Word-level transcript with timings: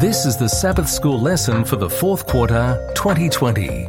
This 0.00 0.26
is 0.26 0.36
the 0.36 0.48
Sabbath 0.48 0.88
School 0.88 1.20
lesson 1.20 1.64
for 1.64 1.74
the 1.74 1.90
fourth 1.90 2.24
quarter 2.24 2.78
2020. 2.94 3.88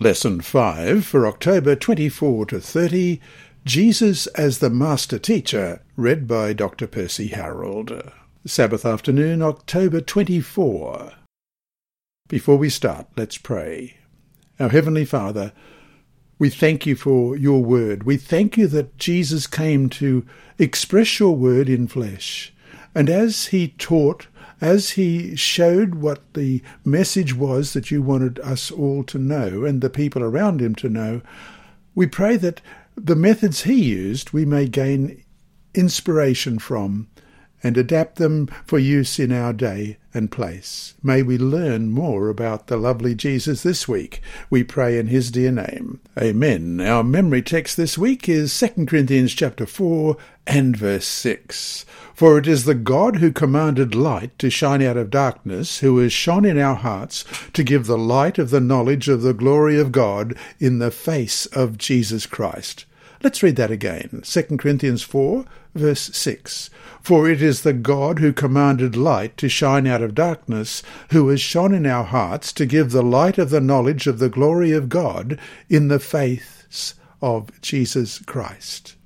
Lesson 0.00 0.40
5 0.40 1.06
for 1.06 1.28
October 1.28 1.76
24 1.76 2.46
to 2.46 2.60
30 2.60 3.20
Jesus 3.64 4.26
as 4.28 4.58
the 4.58 4.68
Master 4.68 5.16
Teacher, 5.16 5.80
read 5.94 6.26
by 6.26 6.52
Dr. 6.52 6.88
Percy 6.88 7.28
Harold. 7.28 8.10
Sabbath 8.44 8.84
afternoon, 8.84 9.40
October 9.40 10.00
24. 10.00 11.12
Before 12.26 12.56
we 12.56 12.68
start, 12.68 13.06
let's 13.16 13.38
pray. 13.38 13.98
Our 14.58 14.70
Heavenly 14.70 15.04
Father, 15.04 15.52
we 16.38 16.50
thank 16.50 16.86
you 16.86 16.94
for 16.94 17.36
your 17.36 17.62
word. 17.62 18.04
We 18.04 18.16
thank 18.16 18.56
you 18.56 18.66
that 18.68 18.96
Jesus 18.98 19.46
came 19.46 19.88
to 19.90 20.24
express 20.58 21.18
your 21.18 21.34
word 21.34 21.68
in 21.68 21.88
flesh. 21.88 22.52
And 22.94 23.10
as 23.10 23.46
he 23.46 23.68
taught, 23.68 24.28
as 24.60 24.90
he 24.90 25.36
showed 25.36 25.96
what 25.96 26.34
the 26.34 26.62
message 26.84 27.34
was 27.34 27.72
that 27.72 27.90
you 27.90 28.02
wanted 28.02 28.38
us 28.40 28.70
all 28.70 29.04
to 29.04 29.18
know 29.18 29.64
and 29.64 29.80
the 29.80 29.90
people 29.90 30.22
around 30.22 30.60
him 30.60 30.74
to 30.76 30.88
know, 30.88 31.22
we 31.94 32.06
pray 32.06 32.36
that 32.36 32.60
the 32.96 33.16
methods 33.16 33.62
he 33.62 33.74
used 33.74 34.30
we 34.30 34.44
may 34.44 34.66
gain 34.68 35.22
inspiration 35.74 36.58
from 36.58 37.08
and 37.62 37.76
adapt 37.76 38.16
them 38.16 38.48
for 38.64 38.78
use 38.78 39.18
in 39.18 39.32
our 39.32 39.52
day 39.52 39.96
and 40.18 40.30
place. 40.30 40.92
May 41.02 41.22
we 41.22 41.38
learn 41.38 41.90
more 41.90 42.28
about 42.28 42.66
the 42.66 42.76
lovely 42.76 43.14
Jesus 43.14 43.62
this 43.62 43.88
week. 43.88 44.20
We 44.50 44.64
pray 44.64 44.98
in 44.98 45.06
his 45.06 45.30
dear 45.30 45.52
name. 45.52 46.00
Amen. 46.20 46.80
Our 46.80 47.02
memory 47.02 47.40
text 47.40 47.78
this 47.78 47.96
week 47.96 48.28
is 48.28 48.58
2 48.58 48.84
Corinthians 48.84 49.32
chapter 49.32 49.64
4 49.64 50.16
and 50.46 50.76
verse 50.76 51.06
6. 51.06 51.86
For 52.12 52.36
it 52.36 52.48
is 52.48 52.64
the 52.64 52.74
God 52.74 53.16
who 53.16 53.30
commanded 53.30 53.94
light 53.94 54.36
to 54.40 54.50
shine 54.50 54.82
out 54.82 54.96
of 54.96 55.08
darkness, 55.08 55.78
who 55.78 55.98
has 55.98 56.12
shone 56.12 56.44
in 56.44 56.58
our 56.58 56.74
hearts 56.74 57.24
to 57.52 57.62
give 57.62 57.86
the 57.86 57.96
light 57.96 58.38
of 58.38 58.50
the 58.50 58.60
knowledge 58.60 59.08
of 59.08 59.22
the 59.22 59.32
glory 59.32 59.78
of 59.78 59.92
God 59.92 60.36
in 60.58 60.80
the 60.80 60.90
face 60.90 61.46
of 61.46 61.78
Jesus 61.78 62.26
Christ. 62.26 62.84
Let's 63.22 63.42
read 63.42 63.56
that 63.56 63.70
again. 63.70 64.22
2 64.24 64.42
Corinthians 64.56 65.02
4, 65.02 65.44
verse 65.78 66.10
6. 66.14 66.70
For 67.00 67.28
it 67.30 67.40
is 67.40 67.62
the 67.62 67.72
God 67.72 68.18
who 68.18 68.32
commanded 68.32 68.96
light 68.96 69.36
to 69.38 69.48
shine 69.48 69.86
out 69.86 70.02
of 70.02 70.14
darkness, 70.14 70.82
who 71.10 71.28
has 71.28 71.40
shone 71.40 71.72
in 71.72 71.86
our 71.86 72.04
hearts 72.04 72.52
to 72.54 72.66
give 72.66 72.90
the 72.90 73.02
light 73.02 73.38
of 73.38 73.50
the 73.50 73.60
knowledge 73.60 74.06
of 74.06 74.18
the 74.18 74.28
glory 74.28 74.72
of 74.72 74.88
God 74.88 75.38
in 75.68 75.88
the 75.88 75.98
faiths 75.98 76.94
of 77.22 77.60
Jesus 77.60 78.18
Christ. 78.18 78.96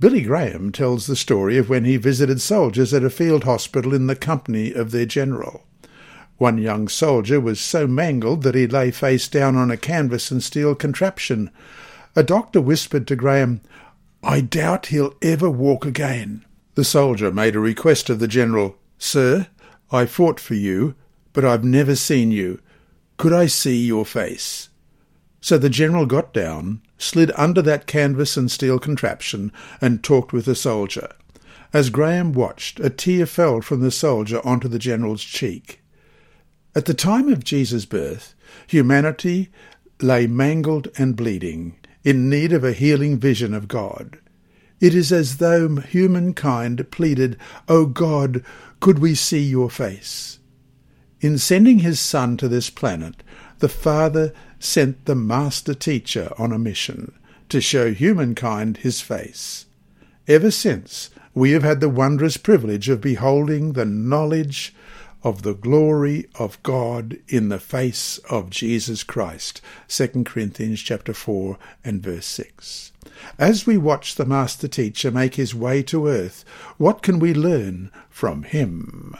Billy 0.00 0.22
Graham 0.22 0.72
tells 0.72 1.06
the 1.06 1.14
story 1.14 1.58
of 1.58 1.68
when 1.68 1.84
he 1.84 1.98
visited 1.98 2.40
soldiers 2.40 2.94
at 2.94 3.04
a 3.04 3.10
field 3.10 3.44
hospital 3.44 3.92
in 3.92 4.06
the 4.06 4.16
company 4.16 4.72
of 4.72 4.90
their 4.90 5.04
general. 5.04 5.66
One 6.38 6.56
young 6.56 6.88
soldier 6.88 7.38
was 7.38 7.60
so 7.60 7.86
mangled 7.86 8.42
that 8.44 8.54
he 8.54 8.66
lay 8.66 8.92
face 8.92 9.28
down 9.28 9.56
on 9.56 9.70
a 9.70 9.76
canvas 9.76 10.30
and 10.30 10.42
steel 10.42 10.74
contraption. 10.74 11.50
A 12.16 12.22
doctor 12.22 12.62
whispered 12.62 13.06
to 13.08 13.14
Graham, 13.14 13.60
I 14.22 14.40
doubt 14.40 14.86
he'll 14.86 15.14
ever 15.22 15.48
walk 15.48 15.86
again. 15.86 16.44
The 16.74 16.84
soldier 16.84 17.32
made 17.32 17.56
a 17.56 17.60
request 17.60 18.10
of 18.10 18.18
the 18.18 18.28
general, 18.28 18.76
Sir, 18.98 19.46
I 19.90 20.06
fought 20.06 20.38
for 20.38 20.54
you, 20.54 20.94
but 21.32 21.44
I've 21.44 21.64
never 21.64 21.96
seen 21.96 22.30
you. 22.30 22.60
Could 23.16 23.32
I 23.32 23.46
see 23.46 23.84
your 23.84 24.04
face? 24.04 24.68
So 25.40 25.56
the 25.56 25.70
general 25.70 26.06
got 26.06 26.34
down, 26.34 26.82
slid 26.98 27.32
under 27.34 27.62
that 27.62 27.86
canvas 27.86 28.36
and 28.36 28.50
steel 28.50 28.78
contraption, 28.78 29.52
and 29.80 30.04
talked 30.04 30.32
with 30.32 30.44
the 30.44 30.54
soldier. 30.54 31.08
As 31.72 31.88
Graham 31.88 32.32
watched, 32.32 32.78
a 32.80 32.90
tear 32.90 33.26
fell 33.26 33.60
from 33.62 33.80
the 33.80 33.90
soldier 33.90 34.44
onto 34.46 34.68
the 34.68 34.78
general's 34.78 35.24
cheek. 35.24 35.80
At 36.74 36.84
the 36.84 36.94
time 36.94 37.28
of 37.28 37.44
Jesus' 37.44 37.84
birth, 37.84 38.34
humanity 38.66 39.50
lay 40.00 40.26
mangled 40.26 40.88
and 40.98 41.16
bleeding, 41.16 41.76
in 42.04 42.28
need 42.28 42.52
of 42.52 42.64
a 42.64 42.72
healing 42.72 43.18
vision 43.18 43.54
of 43.54 43.68
God. 43.68 44.18
It 44.80 44.94
is 44.94 45.12
as 45.12 45.36
though 45.36 45.76
humankind 45.76 46.90
pleaded, 46.90 47.36
O 47.68 47.86
God, 47.86 48.42
could 48.80 48.98
we 48.98 49.14
see 49.14 49.42
your 49.42 49.68
face? 49.68 50.38
In 51.20 51.36
sending 51.36 51.80
his 51.80 52.00
Son 52.00 52.38
to 52.38 52.48
this 52.48 52.70
planet, 52.70 53.22
the 53.58 53.68
Father 53.68 54.32
sent 54.58 55.04
the 55.04 55.14
Master 55.14 55.74
Teacher 55.74 56.32
on 56.38 56.50
a 56.52 56.58
mission 56.58 57.12
to 57.50 57.60
show 57.60 57.92
humankind 57.92 58.78
his 58.78 59.02
face. 59.02 59.66
Ever 60.26 60.50
since, 60.50 61.10
we 61.34 61.50
have 61.50 61.62
had 61.62 61.80
the 61.80 61.88
wondrous 61.88 62.38
privilege 62.38 62.88
of 62.88 63.00
beholding 63.00 63.74
the 63.74 63.84
knowledge 63.84 64.74
of 65.22 65.42
the 65.42 65.54
glory 65.54 66.26
of 66.34 66.62
God 66.62 67.18
in 67.28 67.48
the 67.48 67.60
face 67.60 68.18
of 68.30 68.50
Jesus 68.50 69.02
Christ. 69.02 69.60
2 69.88 70.24
Corinthians 70.24 70.80
chapter 70.80 71.12
4 71.12 71.58
and 71.84 72.02
verse 72.02 72.26
6. 72.26 72.92
As 73.38 73.66
we 73.66 73.76
watch 73.76 74.14
the 74.14 74.24
master 74.24 74.68
teacher 74.68 75.10
make 75.10 75.34
his 75.34 75.54
way 75.54 75.82
to 75.84 76.06
earth, 76.06 76.44
what 76.78 77.02
can 77.02 77.18
we 77.18 77.34
learn 77.34 77.90
from 78.08 78.44
him? 78.44 79.14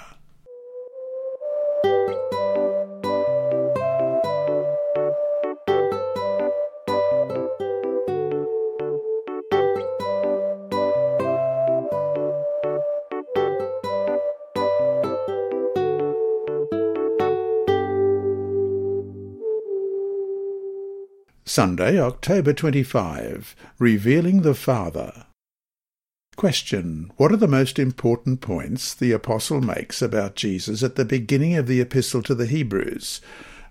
Sunday, 21.51 22.01
October 22.01 22.53
25. 22.53 23.57
Revealing 23.81 24.43
the 24.43 24.55
Father. 24.55 25.27
Question. 26.37 27.11
What 27.17 27.33
are 27.33 27.37
the 27.37 27.49
most 27.49 27.77
important 27.77 28.41
points 28.41 28.95
the 28.95 29.11
Apostle 29.11 29.61
makes 29.61 30.01
about 30.01 30.37
Jesus 30.37 30.85
at 30.85 30.95
the 30.95 31.05
beginning 31.05 31.57
of 31.57 31.67
the 31.67 31.81
Epistle 31.81 32.23
to 32.23 32.37
the 32.37 32.47
Hebrews, 32.47 33.21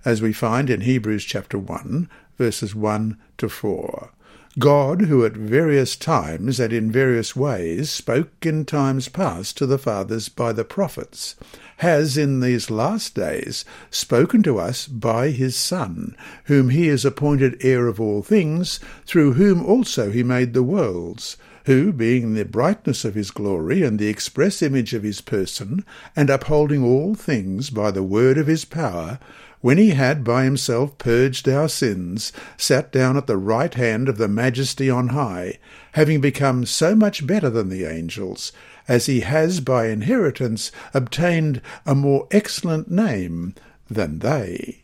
as 0.04 0.22
we 0.22 0.34
find 0.34 0.70
in 0.70 0.82
Hebrews 0.82 1.24
chapter 1.24 1.58
1, 1.58 2.10
verses 2.38 2.76
1 2.76 3.18
to 3.38 3.48
4? 3.48 4.12
God, 4.60 5.04
who 5.04 5.26
at 5.26 5.34
various 5.34 5.96
times 5.96 6.60
and 6.60 6.74
in 6.74 6.92
various 6.92 7.34
ways 7.34 7.90
spoke 7.90 8.46
in 8.46 8.66
times 8.66 9.08
past 9.08 9.56
to 9.58 9.66
the 9.66 9.78
fathers 9.78 10.28
by 10.28 10.52
the 10.52 10.66
prophets, 10.66 11.36
has 11.78 12.18
in 12.18 12.42
these 12.42 12.70
last 12.70 13.16
days 13.16 13.64
spoken 13.90 14.44
to 14.44 14.60
us 14.60 14.86
by 14.86 15.30
his 15.30 15.56
Son, 15.56 16.14
whom 16.46 16.72
he 16.72 16.88
has 16.88 17.06
appointed 17.06 17.56
heir 17.62 17.88
of 17.88 18.02
all 18.02 18.22
things, 18.22 18.82
through 19.06 19.34
whom 19.34 19.66
also 19.66 20.12
he 20.12 20.24
made 20.24 20.54
the 20.54 20.64
worlds, 20.64 21.38
who, 21.66 21.94
being 21.94 22.34
the 22.34 22.44
brightness 22.44 23.06
of 23.06 23.16
his 23.16 23.32
glory 23.32 23.82
and 23.82 23.98
the 23.98 24.08
express 24.08 24.62
image 24.62 24.94
of 24.94 25.04
his 25.04 25.22
person, 25.22 25.86
and 26.16 26.30
upholding 26.30 26.84
all 26.84 27.16
things 27.16 27.70
by 27.70 27.92
the 27.92 28.04
word 28.04 28.38
of 28.38 28.48
his 28.48 28.66
power, 28.66 29.20
when 29.62 29.78
he 29.78 29.90
had 29.90 30.24
by 30.24 30.44
himself 30.44 30.98
purged 30.98 31.48
our 31.48 31.68
sins, 31.68 32.32
sat 32.58 32.92
down 32.92 33.18
at 33.18 33.28
the 33.28 33.38
right 33.38 33.74
hand 33.74 34.08
of 34.08 34.18
the 34.18 34.28
Majesty 34.28 34.90
on 34.90 35.10
high, 35.10 35.60
having 35.94 36.22
become 36.22 36.66
so 36.66 36.96
much 36.96 37.28
better 37.28 37.50
than 37.50 37.70
the 37.70 37.84
angels, 37.84 38.52
as 38.88 39.06
he 39.06 39.20
has 39.20 39.60
by 39.60 39.88
inheritance 39.88 40.72
obtained 40.94 41.62
a 41.86 41.94
more 41.94 42.28
excellent 42.32 42.90
name 42.90 43.54
than 43.90 44.20
they. 44.20 44.84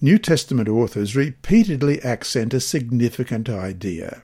New 0.00 0.18
Testament 0.18 0.68
authors 0.68 1.16
repeatedly 1.16 2.02
accent 2.02 2.52
a 2.52 2.60
significant 2.60 3.48
idea. 3.48 4.22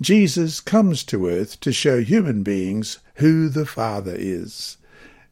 Jesus 0.00 0.60
comes 0.60 1.04
to 1.04 1.28
earth 1.28 1.60
to 1.60 1.72
show 1.72 2.00
human 2.00 2.42
beings 2.42 3.00
who 3.16 3.50
the 3.50 3.66
Father 3.66 4.14
is. 4.16 4.78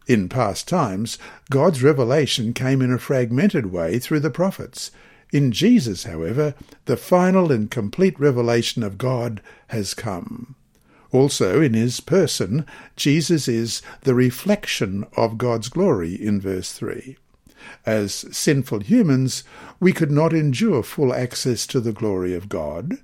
In 0.08 0.31
past 0.31 0.66
times, 0.66 1.19
God's 1.50 1.82
revelation 1.82 2.55
came 2.55 2.81
in 2.81 2.90
a 2.90 2.99
fragmented 2.99 3.66
way 3.66 3.99
through 3.99 4.20
the 4.20 4.31
prophets. 4.31 4.90
In 5.34 5.52
Jesus, 5.52 6.05
however, 6.05 6.55
the 6.87 6.96
final 6.96 7.52
and 7.52 7.70
complete 7.70 8.19
revelation 8.19 8.82
of 8.82 8.96
God 8.96 9.43
has 9.69 9.93
come. 9.93 10.55
Also, 11.12 11.60
in 11.60 11.75
his 11.75 12.00
person, 12.00 12.64
Jesus 12.96 13.49
is 13.49 13.82
the 14.02 14.14
reflection 14.14 15.06
of 15.14 15.37
God's 15.37 15.69
glory 15.69 16.14
in 16.14 16.40
verse 16.40 16.72
3. 16.72 17.19
As 17.84 18.25
sinful 18.32 18.81
humans, 18.81 19.44
we 19.78 19.93
could 19.93 20.11
not 20.11 20.32
endure 20.32 20.82
full 20.82 21.12
access 21.12 21.66
to 21.66 21.81
the 21.81 21.93
glory 21.93 22.34
of 22.34 22.49
God. 22.49 22.96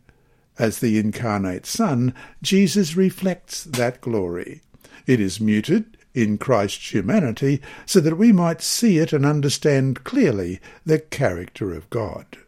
As 0.58 0.78
the 0.78 0.98
incarnate 0.98 1.66
Son, 1.66 2.14
Jesus 2.40 2.96
reflects 2.96 3.64
that 3.64 4.00
glory. 4.00 4.62
It 5.06 5.20
is 5.20 5.40
muted, 5.40 5.93
in 6.14 6.38
Christ's 6.38 6.92
humanity 6.92 7.60
so 7.84 8.00
that 8.00 8.16
we 8.16 8.32
might 8.32 8.62
see 8.62 8.98
it 8.98 9.12
and 9.12 9.26
understand 9.26 10.04
clearly 10.04 10.60
the 10.86 10.98
character 10.98 11.74
of 11.74 11.90
God. 11.90 12.38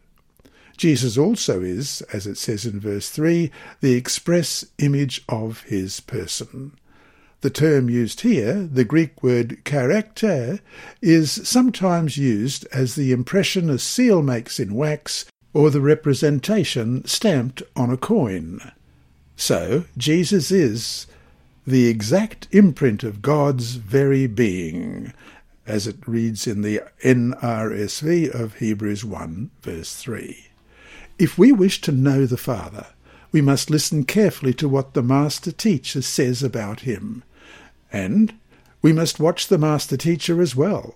Jesus 0.77 1.17
also 1.17 1.61
is, 1.61 2.01
as 2.13 2.27
it 2.27 2.37
says 2.37 2.65
in 2.65 2.79
verse 2.79 3.09
3, 3.09 3.51
the 3.81 3.95
express 3.95 4.65
image 4.77 5.23
of 5.27 5.61
his 5.63 5.99
person. 5.99 6.71
The 7.41 7.49
term 7.49 7.89
used 7.89 8.21
here, 8.21 8.63
the 8.63 8.85
Greek 8.85 9.21
word 9.21 9.63
character, 9.63 10.59
is 11.01 11.47
sometimes 11.47 12.17
used 12.17 12.65
as 12.71 12.95
the 12.95 13.11
impression 13.11 13.69
a 13.69 13.77
seal 13.77 14.21
makes 14.21 14.59
in 14.59 14.73
wax 14.73 15.25
or 15.53 15.69
the 15.69 15.81
representation 15.81 17.05
stamped 17.05 17.63
on 17.75 17.91
a 17.91 17.97
coin. 17.97 18.71
So, 19.35 19.85
Jesus 19.97 20.51
is 20.51 21.07
the 21.67 21.87
exact 21.87 22.47
imprint 22.51 23.03
of 23.03 23.21
God's 23.21 23.75
very 23.75 24.25
being, 24.25 25.11
as 25.65 25.85
it 25.85 26.07
reads 26.07 26.47
in 26.47 26.61
the 26.61 26.81
NRSV 27.03 28.33
of 28.33 28.55
Hebrews 28.55 29.03
1, 29.03 29.51
verse 29.61 29.93
3. 29.93 30.47
If 31.19 31.37
we 31.37 31.51
wish 31.51 31.81
to 31.81 31.91
know 31.91 32.25
the 32.25 32.37
Father, 32.37 32.87
we 33.33 33.41
must 33.41 33.69
listen 33.69 34.05
carefully 34.05 34.53
to 34.53 34.69
what 34.69 34.93
the 34.93 35.03
Master 35.03 35.51
Teacher 35.51 36.01
says 36.01 36.41
about 36.41 36.81
him. 36.81 37.25
And 37.91 38.35
we 38.81 38.93
must 38.93 39.19
watch 39.19 39.47
the 39.47 39.57
Master 39.57 39.97
Teacher 39.97 40.41
as 40.41 40.55
well. 40.55 40.95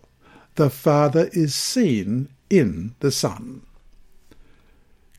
The 0.56 0.70
Father 0.70 1.30
is 1.34 1.54
seen 1.54 2.30
in 2.50 2.96
the 3.02 3.12
Son. 3.12 3.64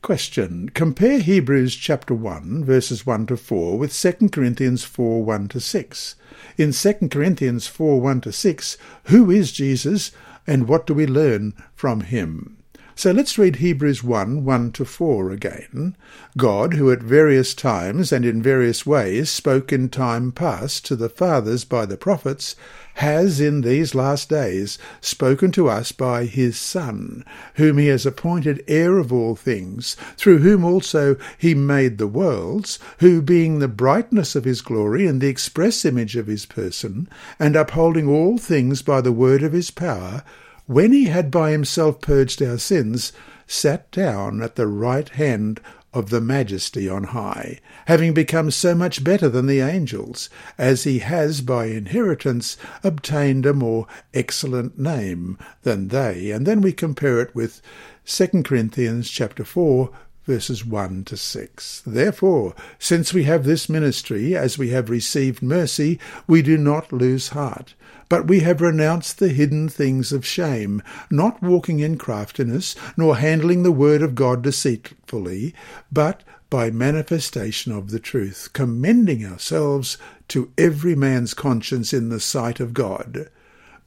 Question. 0.03 0.67
Compare 0.73 1.19
Hebrews 1.19 1.77
chapter 1.77 2.13
1 2.13 2.65
verses 2.65 3.05
1 3.05 3.25
to 3.27 3.37
4 3.37 3.77
with 3.77 3.93
2 3.93 4.27
Corinthians 4.27 4.83
4 4.83 5.23
1 5.23 5.47
to 5.47 5.61
6. 5.61 6.15
In 6.57 6.73
2 6.73 7.07
Corinthians 7.07 7.67
4 7.67 8.01
1 8.01 8.19
to 8.19 8.33
6, 8.33 8.77
who 9.05 9.31
is 9.31 9.53
Jesus 9.53 10.11
and 10.45 10.67
what 10.67 10.85
do 10.85 10.93
we 10.93 11.07
learn 11.07 11.53
from 11.73 12.01
him? 12.01 12.57
So 12.95 13.11
let's 13.11 13.39
read 13.39 13.55
Hebrews 13.55 14.03
1 14.03 14.45
1 14.45 14.71
to 14.73 14.85
4 14.85 15.31
again. 15.31 15.95
God, 16.37 16.75
who 16.75 16.91
at 16.91 17.01
various 17.01 17.55
times 17.55 18.11
and 18.11 18.23
in 18.23 18.41
various 18.41 18.85
ways 18.85 19.31
spoke 19.31 19.73
in 19.73 19.89
time 19.89 20.31
past 20.31 20.85
to 20.85 20.95
the 20.95 21.09
fathers 21.09 21.65
by 21.65 21.87
the 21.87 21.97
prophets, 21.97 22.55
has 22.95 23.41
in 23.41 23.61
these 23.61 23.95
last 23.95 24.29
days 24.29 24.77
spoken 25.01 25.51
to 25.53 25.67
us 25.67 25.91
by 25.91 26.25
his 26.25 26.55
Son, 26.59 27.25
whom 27.55 27.79
he 27.79 27.87
has 27.87 28.05
appointed 28.05 28.63
heir 28.67 28.99
of 28.99 29.11
all 29.11 29.35
things, 29.35 29.97
through 30.15 30.37
whom 30.37 30.63
also 30.63 31.17
he 31.37 31.55
made 31.55 31.97
the 31.97 32.07
worlds, 32.07 32.77
who, 32.99 33.23
being 33.23 33.57
the 33.57 33.67
brightness 33.67 34.35
of 34.35 34.43
his 34.43 34.61
glory 34.61 35.07
and 35.07 35.19
the 35.19 35.27
express 35.27 35.83
image 35.83 36.15
of 36.15 36.27
his 36.27 36.45
person, 36.45 37.09
and 37.39 37.55
upholding 37.55 38.07
all 38.07 38.37
things 38.37 38.83
by 38.83 39.01
the 39.01 39.11
word 39.11 39.41
of 39.41 39.53
his 39.53 39.71
power, 39.71 40.23
when 40.65 40.91
he 40.91 41.05
had 41.05 41.29
by 41.29 41.51
himself 41.51 41.99
purged 42.01 42.41
our 42.41 42.57
sins, 42.57 43.11
sat 43.47 43.91
down 43.91 44.41
at 44.41 44.55
the 44.55 44.67
right 44.67 45.09
hand 45.09 45.59
of 45.93 46.09
the 46.09 46.21
majesty 46.21 46.89
on 46.89 47.03
high, 47.03 47.59
having 47.85 48.13
become 48.13 48.49
so 48.49 48.73
much 48.73 49.03
better 49.03 49.29
than 49.29 49.45
the 49.45 49.59
angels, 49.59 50.29
as 50.57 50.83
he 50.83 50.99
has 50.99 51.41
by 51.41 51.65
inheritance 51.65 52.57
obtained 52.83 53.45
a 53.45 53.53
more 53.53 53.85
excellent 54.13 54.79
name 54.79 55.37
than 55.61 55.89
they. 55.89 56.31
And 56.31 56.47
then 56.47 56.61
we 56.61 56.73
compare 56.73 57.21
it 57.21 57.35
with 57.35 57.61
2 58.05 58.43
Corinthians 58.43 59.09
chapter 59.09 59.43
4 59.43 59.91
verses 60.25 60.65
1 60.65 61.03
to 61.05 61.17
6. 61.17 61.83
Therefore, 61.85 62.53
since 62.79 63.13
we 63.13 63.23
have 63.23 63.43
this 63.43 63.69
ministry, 63.69 64.35
as 64.35 64.57
we 64.57 64.69
have 64.69 64.89
received 64.89 65.41
mercy, 65.41 65.99
we 66.27 66.41
do 66.41 66.57
not 66.57 66.91
lose 66.91 67.29
heart. 67.29 67.73
But 68.09 68.27
we 68.27 68.41
have 68.41 68.61
renounced 68.61 69.19
the 69.19 69.29
hidden 69.29 69.69
things 69.69 70.11
of 70.11 70.25
shame, 70.25 70.83
not 71.09 71.41
walking 71.41 71.79
in 71.79 71.97
craftiness, 71.97 72.75
nor 72.95 73.17
handling 73.17 73.63
the 73.63 73.71
word 73.71 74.01
of 74.01 74.15
God 74.15 74.41
deceitfully, 74.43 75.53
but 75.91 76.23
by 76.49 76.69
manifestation 76.69 77.71
of 77.71 77.89
the 77.89 77.99
truth, 77.99 78.49
commending 78.53 79.25
ourselves 79.25 79.97
to 80.27 80.51
every 80.57 80.93
man's 80.93 81.33
conscience 81.33 81.93
in 81.93 82.09
the 82.09 82.19
sight 82.19 82.59
of 82.59 82.73
God. 82.75 83.27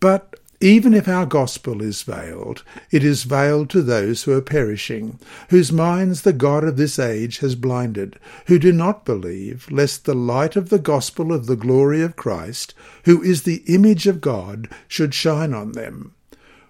But 0.01 0.35
even 0.61 0.95
if 0.95 1.07
our 1.07 1.27
gospel 1.27 1.83
is 1.83 2.03
veiled, 2.03 2.63
it 2.91 3.05
is 3.05 3.25
veiled 3.25 3.69
to 3.71 3.83
those 3.83 4.23
who 4.23 4.33
are 4.33 4.41
perishing, 4.41 5.19
whose 5.51 5.71
minds 5.71 6.23
the 6.23 6.33
God 6.33 6.65
of 6.65 6.77
this 6.77 6.99
age 6.99 7.39
has 7.39 7.55
blinded, 7.55 8.19
who 8.47 8.59
do 8.59 8.73
not 8.73 9.05
believe, 9.05 9.71
lest 9.71 10.05
the 10.05 10.15
light 10.15 10.57
of 10.57 10.71
the 10.71 10.79
gospel 10.79 11.33
of 11.33 11.47
the 11.47 11.57
glory 11.57 12.01
of 12.01 12.17
Christ, 12.17 12.73
who 13.05 13.23
is 13.23 13.43
the 13.43 13.63
image 13.67 14.07
of 14.07 14.21
God, 14.21 14.69
should 14.89 15.13
shine 15.13 15.53
on 15.53 15.73
them. 15.73 16.15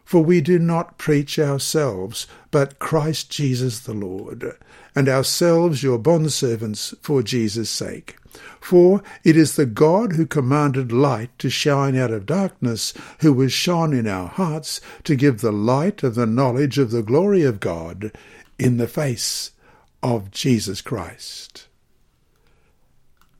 For 0.05 0.23
we 0.23 0.41
do 0.41 0.59
not 0.59 0.99
preach 0.99 1.39
ourselves, 1.39 2.27
but 2.51 2.79
Christ 2.79 3.31
Jesus 3.31 3.81
the 3.81 3.95
Lord, 3.95 4.57
and 4.95 5.09
ourselves 5.09 5.83
your 5.83 5.99
bondservants 5.99 6.95
for 7.03 7.23
Jesus' 7.23 7.71
sake. 7.71 8.17
For 8.61 9.03
it 9.25 9.37
is 9.37 9.57
the 9.57 9.67
God 9.67 10.13
who 10.13 10.27
commanded 10.27 10.93
light 10.93 11.37
to 11.39 11.51
shine 11.51 11.97
out 11.97 12.11
of 12.11 12.27
darkness, 12.27 12.93
who 13.21 13.33
was 13.33 13.53
shone 13.53 13.93
in 13.93 14.07
our 14.07 14.29
hearts 14.29 14.81
to 15.05 15.17
give 15.17 15.41
the 15.41 15.53
light 15.53 16.03
of 16.03 16.15
the 16.15 16.27
knowledge 16.27 16.79
of 16.79 16.91
the 16.91 17.03
glory 17.03 17.43
of 17.43 17.61
God 17.61 18.13
in 18.59 18.77
the 18.77 18.89
face 18.89 19.53
of 20.03 20.31
Jesus 20.31 20.81
Christ. 20.81 21.69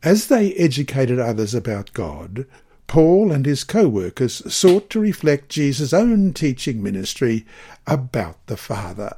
As 0.03 0.29
they 0.29 0.55
educated 0.55 1.19
others 1.19 1.55
about 1.55 1.93
God, 1.93 2.47
Paul 2.87 3.33
and 3.33 3.45
his 3.45 3.65
co-workers 3.65 4.53
sought 4.53 4.89
to 4.91 5.01
reflect 5.01 5.49
Jesus' 5.49 5.93
own 5.93 6.33
teaching 6.33 6.83
ministry 6.83 7.45
about 7.87 8.47
the 8.47 8.57
Father. 8.57 9.17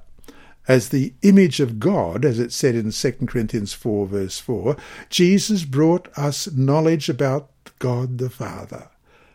As 0.69 0.91
the 0.91 1.15
image 1.23 1.61
of 1.61 1.81
God, 1.81 2.27
as 2.27 2.39
it 2.39 2.53
said 2.53 2.75
in 2.75 2.93
2 2.93 3.13
Corinthians 3.27 3.73
4 3.73 4.07
verse 4.07 4.39
4, 4.39 4.77
Jesus 5.09 5.65
brought 5.65 6.09
us 6.17 6.53
knowledge 6.53 7.09
about 7.09 7.49
God 7.79 8.19
the 8.19 8.29
Father. 8.29 8.91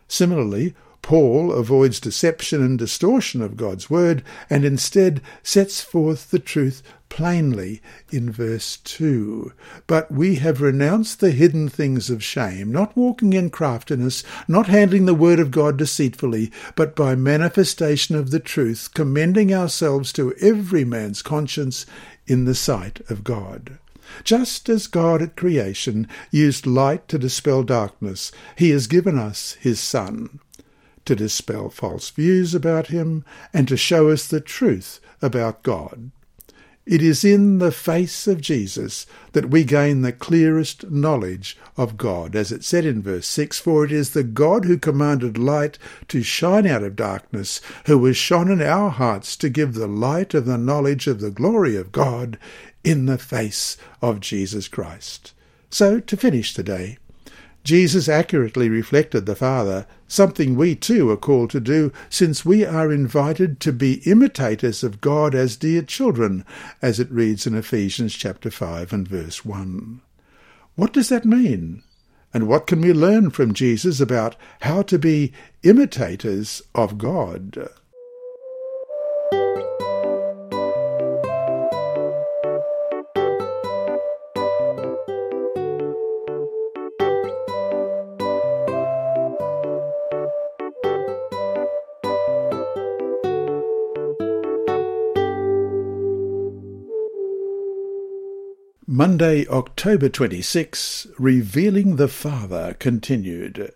Similarly, 0.06 0.74
Paul 1.04 1.52
avoids 1.52 2.00
deception 2.00 2.62
and 2.62 2.78
distortion 2.78 3.42
of 3.42 3.58
God's 3.58 3.90
word 3.90 4.22
and 4.48 4.64
instead 4.64 5.20
sets 5.42 5.82
forth 5.82 6.30
the 6.30 6.38
truth 6.38 6.82
plainly 7.10 7.82
in 8.10 8.32
verse 8.32 8.78
2. 8.78 9.52
But 9.86 10.10
we 10.10 10.36
have 10.36 10.62
renounced 10.62 11.20
the 11.20 11.32
hidden 11.32 11.68
things 11.68 12.08
of 12.08 12.24
shame, 12.24 12.72
not 12.72 12.96
walking 12.96 13.34
in 13.34 13.50
craftiness, 13.50 14.24
not 14.48 14.68
handling 14.68 15.04
the 15.04 15.12
word 15.12 15.40
of 15.40 15.50
God 15.50 15.76
deceitfully, 15.76 16.50
but 16.74 16.96
by 16.96 17.14
manifestation 17.14 18.16
of 18.16 18.30
the 18.30 18.40
truth, 18.40 18.88
commending 18.94 19.52
ourselves 19.52 20.10
to 20.14 20.34
every 20.40 20.86
man's 20.86 21.20
conscience 21.20 21.84
in 22.26 22.46
the 22.46 22.54
sight 22.54 23.02
of 23.10 23.22
God. 23.22 23.76
Just 24.22 24.70
as 24.70 24.86
God 24.86 25.20
at 25.20 25.36
creation 25.36 26.08
used 26.30 26.66
light 26.66 27.08
to 27.08 27.18
dispel 27.18 27.62
darkness, 27.62 28.32
he 28.56 28.70
has 28.70 28.86
given 28.86 29.18
us 29.18 29.58
his 29.60 29.78
Son 29.78 30.40
to 31.04 31.14
dispel 31.14 31.68
false 31.70 32.10
views 32.10 32.54
about 32.54 32.88
him 32.88 33.24
and 33.52 33.68
to 33.68 33.76
show 33.76 34.08
us 34.10 34.26
the 34.26 34.40
truth 34.40 35.00
about 35.20 35.62
God. 35.62 36.10
It 36.86 37.00
is 37.00 37.24
in 37.24 37.60
the 37.60 37.72
face 37.72 38.26
of 38.26 38.42
Jesus 38.42 39.06
that 39.32 39.48
we 39.48 39.64
gain 39.64 40.02
the 40.02 40.12
clearest 40.12 40.90
knowledge 40.90 41.56
of 41.78 41.96
God, 41.96 42.36
as 42.36 42.52
it 42.52 42.62
said 42.62 42.84
in 42.84 43.00
verse 43.00 43.26
6 43.26 43.58
For 43.58 43.86
it 43.86 43.92
is 43.92 44.10
the 44.10 44.22
God 44.22 44.66
who 44.66 44.76
commanded 44.76 45.38
light 45.38 45.78
to 46.08 46.22
shine 46.22 46.66
out 46.66 46.82
of 46.82 46.94
darkness, 46.94 47.62
who 47.86 48.04
has 48.04 48.18
shone 48.18 48.50
in 48.50 48.60
our 48.60 48.90
hearts 48.90 49.34
to 49.36 49.48
give 49.48 49.72
the 49.72 49.86
light 49.86 50.34
of 50.34 50.44
the 50.44 50.58
knowledge 50.58 51.06
of 51.06 51.20
the 51.20 51.30
glory 51.30 51.74
of 51.74 51.90
God 51.90 52.38
in 52.82 53.06
the 53.06 53.18
face 53.18 53.78
of 54.02 54.20
Jesus 54.20 54.68
Christ. 54.68 55.32
So, 55.70 56.00
to 56.00 56.16
finish 56.18 56.52
today, 56.52 56.98
Jesus 57.64 58.10
accurately 58.10 58.68
reflected 58.68 59.24
the 59.24 59.34
Father, 59.34 59.86
something 60.06 60.54
we 60.54 60.74
too 60.74 61.10
are 61.10 61.16
called 61.16 61.48
to 61.50 61.60
do, 61.60 61.90
since 62.10 62.44
we 62.44 62.62
are 62.62 62.92
invited 62.92 63.58
to 63.60 63.72
be 63.72 64.02
imitators 64.04 64.84
of 64.84 65.00
God 65.00 65.34
as 65.34 65.56
dear 65.56 65.80
children, 65.80 66.44
as 66.82 67.00
it 67.00 67.10
reads 67.10 67.46
in 67.46 67.54
Ephesians 67.54 68.14
chapter 68.14 68.50
5 68.50 68.92
and 68.92 69.08
verse 69.08 69.46
1. 69.46 70.02
What 70.76 70.92
does 70.92 71.08
that 71.08 71.24
mean? 71.24 71.82
And 72.34 72.46
what 72.48 72.66
can 72.66 72.82
we 72.82 72.92
learn 72.92 73.30
from 73.30 73.54
Jesus 73.54 73.98
about 73.98 74.36
how 74.60 74.82
to 74.82 74.98
be 74.98 75.32
imitators 75.62 76.60
of 76.74 76.98
God? 76.98 77.70
Monday, 98.96 99.44
October 99.48 100.08
26, 100.08 101.08
Revealing 101.18 101.96
the 101.96 102.06
Father 102.06 102.76
continued. 102.78 103.72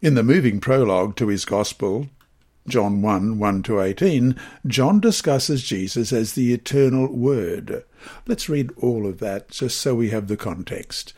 In 0.00 0.14
the 0.14 0.22
moving 0.22 0.60
prologue 0.60 1.14
to 1.16 1.26
his 1.26 1.44
Gospel, 1.44 2.08
John 2.66 3.02
1 3.02 3.38
1 3.38 3.62
to 3.64 3.82
18, 3.82 4.34
John 4.66 4.98
discusses 4.98 5.62
Jesus 5.62 6.10
as 6.10 6.32
the 6.32 6.54
eternal 6.54 7.14
Word. 7.14 7.84
Let's 8.26 8.48
read 8.48 8.70
all 8.78 9.06
of 9.06 9.18
that 9.18 9.50
just 9.50 9.76
so 9.76 9.94
we 9.94 10.08
have 10.08 10.28
the 10.28 10.38
context. 10.38 11.12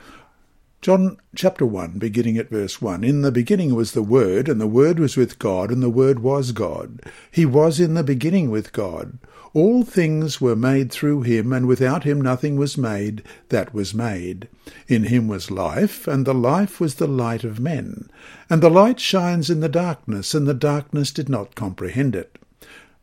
John 0.83 1.19
chapter 1.37 1.65
1, 1.65 2.01
beginning 2.01 2.39
at 2.39 2.51
verse 2.51 2.83
1. 2.83 3.05
In 3.05 3.23
the 3.23 3.31
beginning 3.31 3.73
was 3.77 3.93
the 3.93 4.03
Word, 4.03 4.49
and 4.49 4.61
the 4.61 4.67
Word 4.67 4.99
was 4.99 5.17
with 5.17 5.39
God, 5.39 5.71
and 5.71 5.81
the 5.81 5.91
Word 5.91 6.19
was 6.19 6.51
God. 6.51 7.03
He 7.31 7.47
was 7.47 7.79
in 7.79 7.95
the 7.95 8.03
beginning 8.03 8.51
with 8.51 8.73
God. 8.73 9.19
All 9.53 9.83
things 9.83 10.41
were 10.41 10.55
made 10.55 10.93
through 10.93 11.23
him, 11.23 11.53
and 11.53 11.67
without 11.67 12.05
him 12.05 12.21
nothing 12.21 12.57
was 12.57 12.79
made 12.79 13.25
that 13.49 13.75
was 13.75 13.93
made. 13.93 14.47
In 14.87 15.05
him 15.05 15.27
was 15.27 15.51
life, 15.51 16.07
and 16.07 16.25
the 16.25 16.35
life 16.35 16.79
was 16.79 16.95
the 16.95 17.09
light 17.09 17.43
of 17.43 17.59
men. 17.59 18.09
And 18.49 18.63
the 18.63 18.71
light 18.71 19.01
shines 19.01 19.51
in 19.51 19.59
the 19.59 19.69
darkness, 19.69 20.35
and 20.35 20.47
the 20.47 20.55
darkness 20.55 21.11
did 21.11 21.29
not 21.29 21.57
comprehend 21.57 22.15
it. 22.15 22.39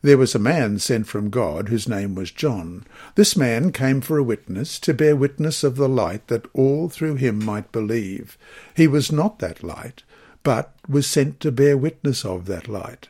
There 0.02 0.18
was 0.18 0.36
a 0.36 0.40
man 0.40 0.80
sent 0.80 1.08
from 1.08 1.30
God, 1.30 1.68
whose 1.68 1.90
name 1.90 2.16
was 2.16 2.32
John. 2.32 2.86
This 3.16 3.36
man 3.36 3.74
came 3.74 4.00
for 4.00 4.18
a 4.18 4.24
witness, 4.24 4.80
to 4.82 4.94
bear 4.94 5.18
witness 5.18 5.66
of 5.66 5.76
the 5.76 5.90
light, 5.90 6.28
that 6.28 6.46
all 6.54 6.88
through 6.88 7.16
him 7.16 7.44
might 7.44 7.74
believe. 7.74 8.38
He 8.74 8.88
was 8.88 9.12
not 9.12 9.40
that 9.40 9.64
light, 9.64 10.04
but 10.44 10.74
was 10.88 11.08
sent 11.08 11.42
to 11.42 11.52
bear 11.52 11.76
witness 11.76 12.24
of 12.24 12.46
that 12.46 12.70
light. 12.70 13.10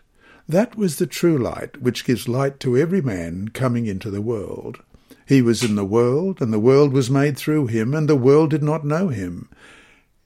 That 0.49 0.77
was 0.77 0.95
the 0.95 1.07
true 1.07 1.37
light, 1.37 1.81
which 1.81 2.05
gives 2.05 2.29
light 2.29 2.59
to 2.61 2.77
every 2.77 3.01
man 3.01 3.49
coming 3.49 3.85
into 3.85 4.09
the 4.09 4.21
world. 4.21 4.81
He 5.25 5.41
was 5.41 5.61
in 5.61 5.75
the 5.75 5.83
world, 5.83 6.41
and 6.41 6.53
the 6.53 6.59
world 6.59 6.93
was 6.93 7.09
made 7.09 7.37
through 7.37 7.67
him, 7.67 7.93
and 7.93 8.07
the 8.07 8.15
world 8.15 8.51
did 8.51 8.63
not 8.63 8.85
know 8.85 9.09
him. 9.09 9.49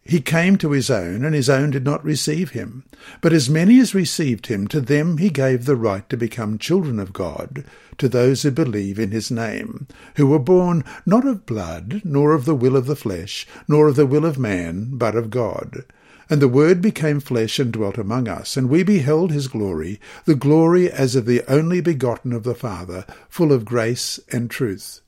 He 0.04 0.22
came 0.22 0.58
to 0.58 0.72
his 0.72 0.92
own, 0.92 1.26
and 1.26 1.34
his 1.34 1.50
own 1.50 1.72
did 1.72 1.84
not 1.84 2.06
receive 2.06 2.52
him. 2.52 2.84
But 3.20 3.34
as 3.34 3.50
many 3.50 3.80
as 3.80 3.96
received 3.96 4.46
him, 4.46 4.68
to 4.68 4.80
them 4.80 5.18
he 5.18 5.30
gave 5.30 5.66
the 5.66 5.76
right 5.76 6.08
to 6.10 6.18
become 6.18 6.60
children 6.60 7.00
of 7.00 7.14
God, 7.14 7.64
to 7.98 8.08
those 8.08 8.44
who 8.44 8.52
believe 8.52 9.00
in 9.00 9.10
his 9.10 9.32
name, 9.32 9.88
who 10.18 10.28
were 10.28 10.40
born 10.40 10.84
not 11.04 11.26
of 11.26 11.48
blood, 11.48 12.02
nor 12.04 12.34
of 12.34 12.46
the 12.46 12.56
will 12.56 12.76
of 12.76 12.86
the 12.86 12.96
flesh, 12.96 13.48
nor 13.68 13.88
of 13.88 13.96
the 13.96 14.06
will 14.06 14.26
of 14.26 14.38
man, 14.38 14.90
but 14.94 15.16
of 15.16 15.32
God. 15.32 15.84
And 16.32 16.42
the 16.42 16.48
Word 16.48 16.82
became 16.82 17.20
flesh 17.20 17.60
and 17.60 17.74
dwelt 17.74 17.98
among 17.98 18.30
us, 18.30 18.56
and 18.56 18.70
we 18.70 18.84
beheld 18.84 19.34
his 19.34 19.50
glory, 19.50 20.00
the 20.24 20.34
glory 20.34 20.90
as 20.90 21.14
of 21.14 21.26
the 21.26 21.44
only 21.46 21.82
begotten 21.82 22.32
of 22.32 22.44
the 22.44 22.56
Father, 22.56 23.06
full 23.28 23.52
of 23.52 23.66
grace 23.66 24.18
and 24.32 24.50
truth. 24.50 25.02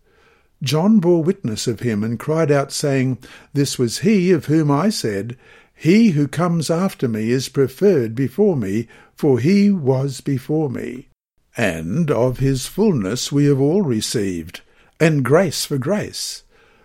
John 0.62 1.00
bore 1.00 1.24
witness 1.24 1.66
of 1.66 1.80
him 1.80 2.04
and 2.04 2.20
cried 2.20 2.52
out, 2.52 2.74
saying, 2.74 3.20
This 3.54 3.80
was 3.80 4.00
he 4.00 4.32
of 4.32 4.48
whom 4.48 4.70
I 4.70 4.90
said, 4.90 5.38
He 5.74 6.10
who 6.10 6.28
comes 6.28 6.70
after 6.70 7.08
me 7.08 7.32
is 7.32 7.48
preferred 7.48 8.16
before 8.16 8.58
me, 8.58 8.90
for 9.16 9.40
he 9.40 9.72
was 9.72 10.20
before 10.20 10.70
me. 10.70 11.08
And 11.56 12.12
of 12.12 12.40
his 12.40 12.68
fullness 12.68 13.32
we 13.32 13.46
have 13.46 13.62
all 13.62 13.82
received, 13.82 14.60
and 15.00 15.24
grace 15.24 15.66
for 15.66 15.78
grace. 15.78 16.43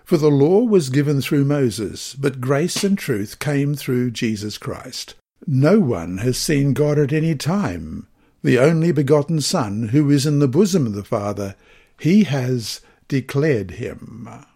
For 0.08 0.16
the 0.16 0.30
law 0.30 0.60
was 0.60 0.88
given 0.88 1.20
through 1.20 1.44
Moses, 1.44 2.14
but 2.14 2.40
grace 2.40 2.82
and 2.82 2.96
truth 2.96 3.38
came 3.38 3.74
through 3.74 4.12
Jesus 4.12 4.56
Christ. 4.56 5.16
No 5.46 5.80
one 5.80 6.16
has 6.16 6.38
seen 6.38 6.72
God 6.72 6.98
at 6.98 7.12
any 7.12 7.34
time. 7.34 8.08
The 8.42 8.58
only 8.58 8.90
begotten 8.90 9.42
Son, 9.42 9.88
who 9.88 10.08
is 10.08 10.24
in 10.24 10.38
the 10.38 10.48
bosom 10.48 10.86
of 10.86 10.94
the 10.94 11.04
Father, 11.04 11.56
he 12.00 12.24
has 12.24 12.80
declared 13.08 13.72
him. 13.72 14.46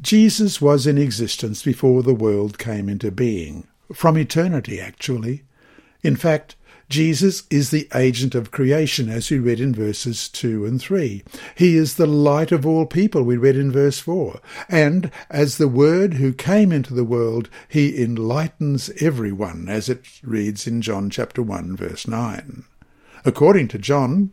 Jesus 0.00 0.58
was 0.58 0.86
in 0.86 0.96
existence 0.96 1.62
before 1.62 2.02
the 2.02 2.14
world 2.14 2.58
came 2.58 2.88
into 2.88 3.10
being, 3.10 3.66
from 3.92 4.16
eternity 4.16 4.80
actually. 4.80 5.42
In 6.02 6.16
fact, 6.16 6.56
Jesus 6.92 7.44
is 7.48 7.70
the 7.70 7.88
agent 7.94 8.34
of 8.34 8.50
creation, 8.50 9.08
as 9.08 9.30
we 9.30 9.38
read 9.38 9.60
in 9.60 9.74
verses 9.74 10.28
2 10.28 10.66
and 10.66 10.78
3. 10.78 11.24
He 11.54 11.74
is 11.74 11.94
the 11.94 12.04
light 12.06 12.52
of 12.52 12.66
all 12.66 12.84
people, 12.84 13.22
we 13.22 13.38
read 13.38 13.56
in 13.56 13.72
verse 13.72 13.98
4. 13.98 14.38
And 14.68 15.10
as 15.30 15.56
the 15.56 15.68
Word 15.68 16.14
who 16.14 16.34
came 16.34 16.70
into 16.70 16.92
the 16.92 17.02
world, 17.02 17.48
he 17.66 18.02
enlightens 18.02 18.90
everyone, 19.00 19.70
as 19.70 19.88
it 19.88 20.04
reads 20.22 20.66
in 20.66 20.82
John 20.82 21.08
chapter 21.08 21.42
1, 21.42 21.76
verse 21.76 22.06
9. 22.06 22.64
According 23.24 23.68
to 23.68 23.78
John, 23.78 24.30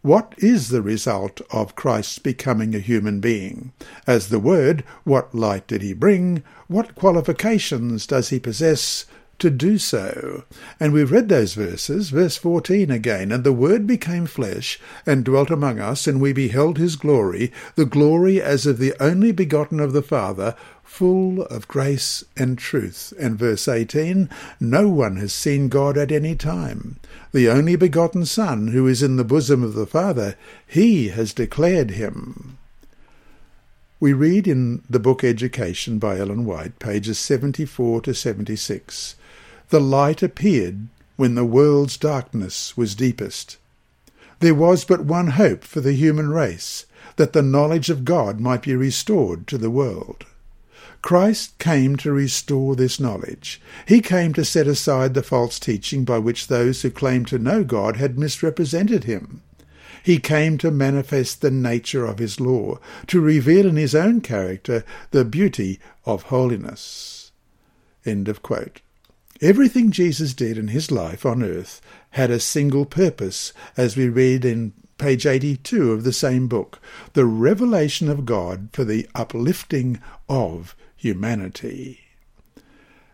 what 0.00 0.36
is 0.38 0.68
the 0.68 0.82
result 0.82 1.40
of 1.50 1.74
Christ's 1.74 2.20
becoming 2.20 2.76
a 2.76 2.78
human 2.78 3.18
being? 3.18 3.72
As 4.06 4.28
the 4.28 4.38
Word, 4.38 4.84
what 5.02 5.34
light 5.34 5.66
did 5.66 5.82
he 5.82 5.94
bring? 5.94 6.44
What 6.68 6.94
qualifications 6.94 8.06
does 8.06 8.28
he 8.28 8.38
possess 8.38 9.04
to 9.38 9.50
do 9.50 9.78
so? 9.78 10.44
And 10.78 10.92
we've 10.92 11.10
read 11.10 11.28
those 11.28 11.54
verses, 11.54 12.10
verse 12.10 12.36
14 12.36 12.90
again, 12.90 13.32
And 13.32 13.44
the 13.44 13.52
Word 13.52 13.86
became 13.86 14.26
flesh, 14.26 14.78
and 15.06 15.24
dwelt 15.24 15.50
among 15.50 15.78
us, 15.80 16.06
and 16.06 16.20
we 16.20 16.32
beheld 16.32 16.78
his 16.78 16.96
glory, 16.96 17.52
the 17.74 17.86
glory 17.86 18.40
as 18.40 18.66
of 18.66 18.78
the 18.78 18.94
only 19.00 19.32
begotten 19.32 19.80
of 19.80 19.92
the 19.92 20.02
Father, 20.02 20.54
full 20.82 21.42
of 21.42 21.68
grace 21.68 22.24
and 22.36 22.58
truth. 22.58 23.12
And 23.18 23.38
verse 23.38 23.68
18, 23.68 24.28
No 24.60 24.88
one 24.88 25.16
has 25.16 25.32
seen 25.32 25.68
God 25.68 25.96
at 25.96 26.10
any 26.10 26.34
time 26.34 26.98
the 27.32 27.48
only 27.48 27.76
begotten 27.76 28.24
Son, 28.24 28.68
who 28.68 28.86
is 28.86 29.02
in 29.02 29.16
the 29.16 29.24
bosom 29.24 29.62
of 29.62 29.74
the 29.74 29.86
Father, 29.86 30.34
he 30.66 31.08
has 31.08 31.32
declared 31.32 31.90
him. 31.90 32.56
We 34.00 34.12
read 34.12 34.46
in 34.46 34.82
the 34.88 35.00
book 35.00 35.24
Education 35.24 35.98
by 35.98 36.18
Ellen 36.18 36.46
White, 36.46 36.78
pages 36.78 37.18
74 37.18 38.02
to 38.02 38.14
76, 38.14 39.16
The 39.70 39.80
light 39.80 40.22
appeared 40.22 40.88
when 41.16 41.34
the 41.34 41.44
world's 41.44 41.98
darkness 41.98 42.76
was 42.76 42.94
deepest. 42.94 43.58
There 44.40 44.54
was 44.54 44.84
but 44.84 45.04
one 45.04 45.28
hope 45.28 45.62
for 45.62 45.80
the 45.80 45.92
human 45.92 46.30
race, 46.30 46.86
that 47.16 47.34
the 47.34 47.42
knowledge 47.42 47.90
of 47.90 48.06
God 48.06 48.40
might 48.40 48.62
be 48.62 48.74
restored 48.74 49.46
to 49.48 49.58
the 49.58 49.70
world. 49.70 50.24
Christ 51.02 51.58
came 51.58 51.96
to 51.96 52.12
restore 52.12 52.76
this 52.76 52.98
knowledge. 52.98 53.60
He 53.86 54.00
came 54.00 54.32
to 54.34 54.44
set 54.44 54.66
aside 54.66 55.12
the 55.14 55.22
false 55.22 55.58
teaching 55.58 56.04
by 56.04 56.18
which 56.18 56.46
those 56.46 56.80
who 56.82 56.90
claimed 56.90 57.28
to 57.28 57.38
know 57.38 57.62
God 57.62 57.96
had 57.96 58.18
misrepresented 58.18 59.04
him. 59.04 59.42
He 60.02 60.18
came 60.18 60.56
to 60.58 60.70
manifest 60.70 61.40
the 61.40 61.50
nature 61.50 62.06
of 62.06 62.18
his 62.18 62.40
law, 62.40 62.78
to 63.08 63.20
reveal 63.20 63.66
in 63.66 63.76
his 63.76 63.94
own 63.94 64.22
character 64.22 64.84
the 65.10 65.24
beauty 65.24 65.78
of 66.06 66.24
holiness. 66.24 67.32
End 68.06 68.28
of 68.28 68.42
quote. 68.42 68.80
Everything 69.40 69.90
Jesus 69.92 70.34
did 70.34 70.58
in 70.58 70.68
his 70.68 70.90
life 70.90 71.24
on 71.24 71.42
earth 71.42 71.80
had 72.10 72.30
a 72.30 72.40
single 72.40 72.84
purpose, 72.84 73.52
as 73.76 73.96
we 73.96 74.08
read 74.08 74.44
in 74.44 74.72
page 74.98 75.26
82 75.26 75.92
of 75.92 76.02
the 76.02 76.12
same 76.12 76.48
book, 76.48 76.80
the 77.12 77.24
revelation 77.24 78.08
of 78.08 78.26
God 78.26 78.68
for 78.72 78.84
the 78.84 79.08
uplifting 79.14 80.00
of 80.28 80.74
humanity. 80.96 82.00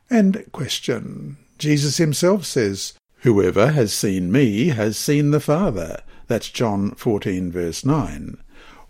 And 0.08 0.50
question. 0.50 1.36
Jesus 1.58 1.98
himself 1.98 2.44
says, 2.44 2.94
Whoever 3.18 3.72
has 3.72 3.92
seen 3.92 4.32
me 4.32 4.68
has 4.68 4.98
seen 4.98 5.30
the 5.30 5.40
Father. 5.40 6.02
That's 6.26 6.48
John 6.48 6.92
14, 6.92 7.52
verse 7.52 7.84
9. 7.84 8.38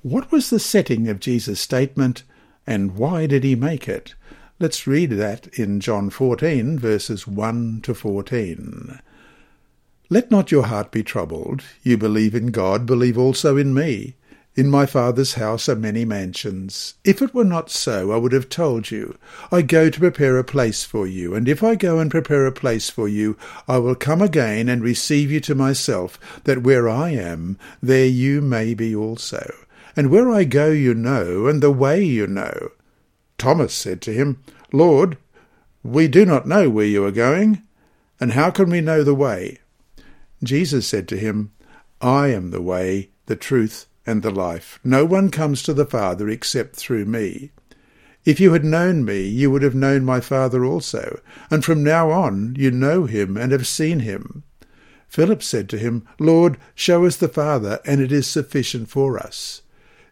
What 0.02 0.30
was 0.30 0.50
the 0.50 0.60
setting 0.60 1.08
of 1.08 1.20
Jesus' 1.20 1.60
statement, 1.60 2.22
and 2.66 2.96
why 2.96 3.26
did 3.26 3.42
he 3.42 3.54
make 3.54 3.88
it? 3.88 4.14
Let's 4.64 4.86
read 4.86 5.10
that 5.10 5.46
in 5.48 5.78
John 5.78 6.08
14, 6.08 6.78
verses 6.78 7.26
1 7.26 7.82
to 7.82 7.92
14. 7.92 8.98
Let 10.08 10.30
not 10.30 10.50
your 10.50 10.62
heart 10.62 10.90
be 10.90 11.02
troubled. 11.02 11.62
You 11.82 11.98
believe 11.98 12.34
in 12.34 12.46
God, 12.46 12.86
believe 12.86 13.18
also 13.18 13.58
in 13.58 13.74
me. 13.74 14.14
In 14.56 14.70
my 14.70 14.86
Father's 14.86 15.34
house 15.34 15.68
are 15.68 15.76
many 15.76 16.06
mansions. 16.06 16.94
If 17.04 17.20
it 17.20 17.34
were 17.34 17.44
not 17.44 17.68
so, 17.68 18.10
I 18.10 18.16
would 18.16 18.32
have 18.32 18.48
told 18.48 18.90
you. 18.90 19.18
I 19.52 19.60
go 19.60 19.90
to 19.90 20.00
prepare 20.00 20.38
a 20.38 20.44
place 20.44 20.82
for 20.82 21.06
you, 21.06 21.34
and 21.34 21.46
if 21.46 21.62
I 21.62 21.74
go 21.74 21.98
and 21.98 22.10
prepare 22.10 22.46
a 22.46 22.50
place 22.50 22.88
for 22.88 23.06
you, 23.06 23.36
I 23.68 23.76
will 23.76 23.94
come 23.94 24.22
again 24.22 24.70
and 24.70 24.82
receive 24.82 25.30
you 25.30 25.40
to 25.40 25.54
myself, 25.54 26.18
that 26.44 26.62
where 26.62 26.88
I 26.88 27.10
am, 27.10 27.58
there 27.82 28.06
you 28.06 28.40
may 28.40 28.72
be 28.72 28.96
also. 28.96 29.54
And 29.94 30.10
where 30.10 30.30
I 30.30 30.44
go 30.44 30.70
you 30.70 30.94
know, 30.94 31.48
and 31.48 31.62
the 31.62 31.70
way 31.70 32.02
you 32.02 32.26
know. 32.26 32.70
Thomas 33.38 33.74
said 33.74 34.00
to 34.02 34.12
him, 34.12 34.42
Lord, 34.72 35.18
we 35.82 36.08
do 36.08 36.24
not 36.24 36.46
know 36.46 36.70
where 36.70 36.86
you 36.86 37.04
are 37.04 37.12
going, 37.12 37.62
and 38.20 38.32
how 38.32 38.50
can 38.50 38.70
we 38.70 38.80
know 38.80 39.02
the 39.02 39.14
way? 39.14 39.58
Jesus 40.42 40.86
said 40.86 41.08
to 41.08 41.16
him, 41.16 41.52
I 42.00 42.28
am 42.28 42.50
the 42.50 42.62
way, 42.62 43.10
the 43.26 43.36
truth, 43.36 43.86
and 44.06 44.22
the 44.22 44.30
life. 44.30 44.78
No 44.84 45.04
one 45.04 45.30
comes 45.30 45.62
to 45.62 45.74
the 45.74 45.86
Father 45.86 46.28
except 46.28 46.76
through 46.76 47.06
me. 47.06 47.50
If 48.24 48.40
you 48.40 48.52
had 48.52 48.64
known 48.64 49.04
me, 49.04 49.22
you 49.22 49.50
would 49.50 49.62
have 49.62 49.74
known 49.74 50.04
my 50.04 50.20
Father 50.20 50.64
also, 50.64 51.20
and 51.50 51.64
from 51.64 51.84
now 51.84 52.10
on 52.10 52.54
you 52.58 52.70
know 52.70 53.04
him 53.04 53.36
and 53.36 53.52
have 53.52 53.66
seen 53.66 54.00
him. 54.00 54.42
Philip 55.08 55.42
said 55.42 55.68
to 55.68 55.78
him, 55.78 56.06
Lord, 56.18 56.56
show 56.74 57.04
us 57.04 57.16
the 57.16 57.28
Father, 57.28 57.80
and 57.84 58.00
it 58.00 58.10
is 58.10 58.26
sufficient 58.26 58.88
for 58.88 59.18
us. 59.18 59.62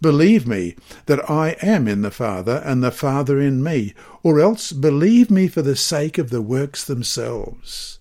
Believe 0.00 0.46
me 0.46 0.76
that 1.06 1.30
I 1.30 1.56
am 1.62 1.88
in 1.88 2.02
the 2.02 2.10
Father, 2.10 2.62
and 2.64 2.82
the 2.82 2.90
Father 2.90 3.40
in 3.40 3.62
me, 3.62 3.94
or 4.22 4.40
else 4.40 4.72
believe 4.72 5.30
me 5.30 5.48
for 5.48 5.62
the 5.62 5.76
sake 5.76 6.18
of 6.18 6.30
the 6.30 6.42
works 6.42 6.84
themselves. 6.84 7.98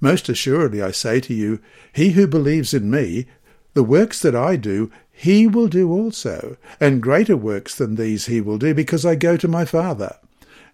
Most 0.00 0.28
assuredly 0.28 0.82
I 0.82 0.90
say 0.90 1.20
to 1.20 1.34
you, 1.34 1.60
he 1.92 2.10
who 2.10 2.26
believes 2.26 2.74
in 2.74 2.90
me, 2.90 3.26
the 3.72 3.82
works 3.82 4.20
that 4.20 4.36
I 4.36 4.56
do, 4.56 4.90
he 5.10 5.46
will 5.46 5.68
do 5.68 5.90
also, 5.90 6.58
and 6.78 7.02
greater 7.02 7.36
works 7.36 7.74
than 7.74 7.96
these 7.96 8.26
he 8.26 8.40
will 8.40 8.58
do, 8.58 8.74
because 8.74 9.06
I 9.06 9.14
go 9.14 9.36
to 9.38 9.48
my 9.48 9.64
Father. 9.64 10.16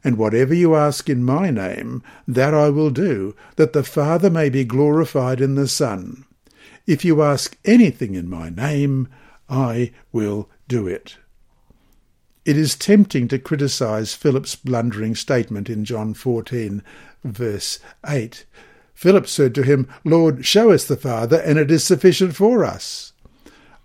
And 0.02 0.18
whatever 0.18 0.52
you 0.52 0.74
ask 0.74 1.08
in 1.08 1.22
my 1.22 1.50
name, 1.50 2.02
that 2.26 2.52
I 2.52 2.68
will 2.70 2.90
do, 2.90 3.36
that 3.54 3.72
the 3.72 3.84
Father 3.84 4.30
may 4.30 4.48
be 4.48 4.64
glorified 4.64 5.40
in 5.40 5.54
the 5.54 5.68
Son. 5.68 6.24
If 6.86 7.04
you 7.04 7.22
ask 7.22 7.56
anything 7.64 8.16
in 8.16 8.28
my 8.28 8.50
name, 8.50 9.08
I 9.52 9.92
will 10.12 10.48
do 10.66 10.88
it. 10.88 11.18
It 12.46 12.56
is 12.56 12.74
tempting 12.74 13.28
to 13.28 13.38
criticize 13.38 14.14
Philip's 14.14 14.56
blundering 14.56 15.14
statement 15.14 15.68
in 15.68 15.84
John 15.84 16.14
14, 16.14 16.82
verse 17.22 17.78
8. 18.08 18.46
Philip 18.94 19.28
said 19.28 19.54
to 19.54 19.62
him, 19.62 19.88
Lord, 20.04 20.46
show 20.46 20.72
us 20.72 20.86
the 20.86 20.96
Father, 20.96 21.36
and 21.36 21.58
it 21.58 21.70
is 21.70 21.84
sufficient 21.84 22.34
for 22.34 22.64
us. 22.64 23.12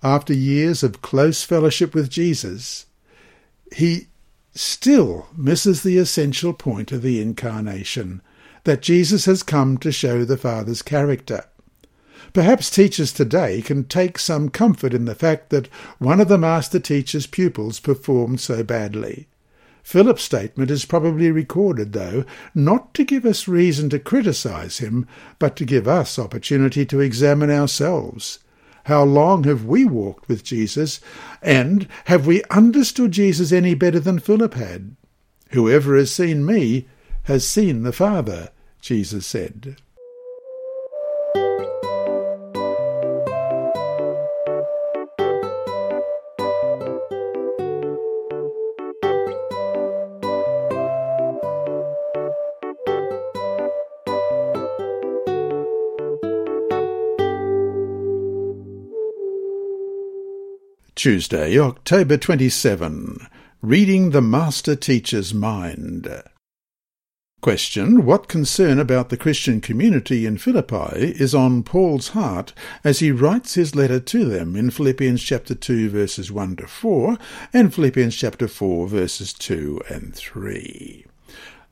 After 0.01 0.33
years 0.33 0.83
of 0.83 1.01
close 1.01 1.43
fellowship 1.43 1.93
with 1.93 2.09
Jesus, 2.09 2.85
he 3.75 4.07
still 4.55 5.27
misses 5.35 5.83
the 5.83 5.97
essential 5.97 6.53
point 6.53 6.93
of 6.93 7.01
the 7.01 7.21
Incarnation, 7.21 8.21
that 8.63 8.81
Jesus 8.81 9.25
has 9.25 9.43
come 9.43 9.77
to 9.79 9.91
show 9.91 10.23
the 10.23 10.37
Father's 10.37 10.81
character. 10.81 11.43
Perhaps 12.37 12.69
teachers 12.69 13.11
today 13.11 13.63
can 13.63 13.85
take 13.85 14.19
some 14.19 14.49
comfort 14.49 14.93
in 14.93 15.05
the 15.05 15.15
fact 15.15 15.49
that 15.49 15.69
one 15.97 16.21
of 16.21 16.27
the 16.27 16.37
master 16.37 16.79
teacher's 16.79 17.25
pupils 17.25 17.79
performed 17.79 18.39
so 18.39 18.61
badly. 18.61 19.27
Philip's 19.81 20.21
statement 20.21 20.69
is 20.69 20.85
probably 20.85 21.31
recorded, 21.31 21.93
though, 21.93 22.25
not 22.53 22.93
to 22.93 23.03
give 23.03 23.25
us 23.25 23.47
reason 23.47 23.89
to 23.89 23.97
criticize 23.97 24.77
him, 24.77 25.07
but 25.39 25.55
to 25.55 25.65
give 25.65 25.87
us 25.87 26.19
opportunity 26.19 26.85
to 26.85 26.99
examine 26.99 27.49
ourselves. 27.49 28.37
How 28.83 29.03
long 29.03 29.45
have 29.45 29.65
we 29.65 29.83
walked 29.83 30.29
with 30.29 30.43
Jesus, 30.43 31.01
and 31.41 31.87
have 32.05 32.27
we 32.27 32.43
understood 32.51 33.13
Jesus 33.13 33.51
any 33.51 33.73
better 33.73 33.99
than 33.99 34.19
Philip 34.19 34.53
had? 34.53 34.95
Whoever 35.53 35.95
has 35.97 36.11
seen 36.11 36.45
me 36.45 36.87
has 37.23 37.47
seen 37.47 37.81
the 37.81 37.91
Father, 37.91 38.49
Jesus 38.79 39.25
said. 39.25 39.77
Tuesday, 61.07 61.57
October 61.57 62.17
27. 62.17 63.27
Reading 63.61 64.09
the 64.09 64.21
Master 64.21 64.75
Teacher's 64.75 65.33
Mind. 65.33 66.21
Question. 67.39 68.05
What 68.05 68.27
concern 68.27 68.77
about 68.77 69.07
the 69.07 69.15
Christian 69.15 69.61
community 69.61 70.25
in 70.25 70.37
Philippi 70.37 71.13
is 71.17 71.33
on 71.33 71.63
Paul's 71.63 72.09
heart 72.09 72.51
as 72.83 72.99
he 72.99 73.13
writes 73.13 73.53
his 73.53 73.73
letter 73.73 74.01
to 74.01 74.25
them 74.25 74.57
in 74.57 74.69
Philippians 74.69 75.23
chapter 75.23 75.55
2 75.55 75.89
verses 75.91 76.29
1 76.29 76.57
to 76.57 76.67
4 76.67 77.17
and 77.53 77.73
Philippians 77.73 78.13
chapter 78.13 78.49
4 78.49 78.89
verses 78.89 79.31
2 79.31 79.83
and 79.87 80.13
3. 80.13 81.05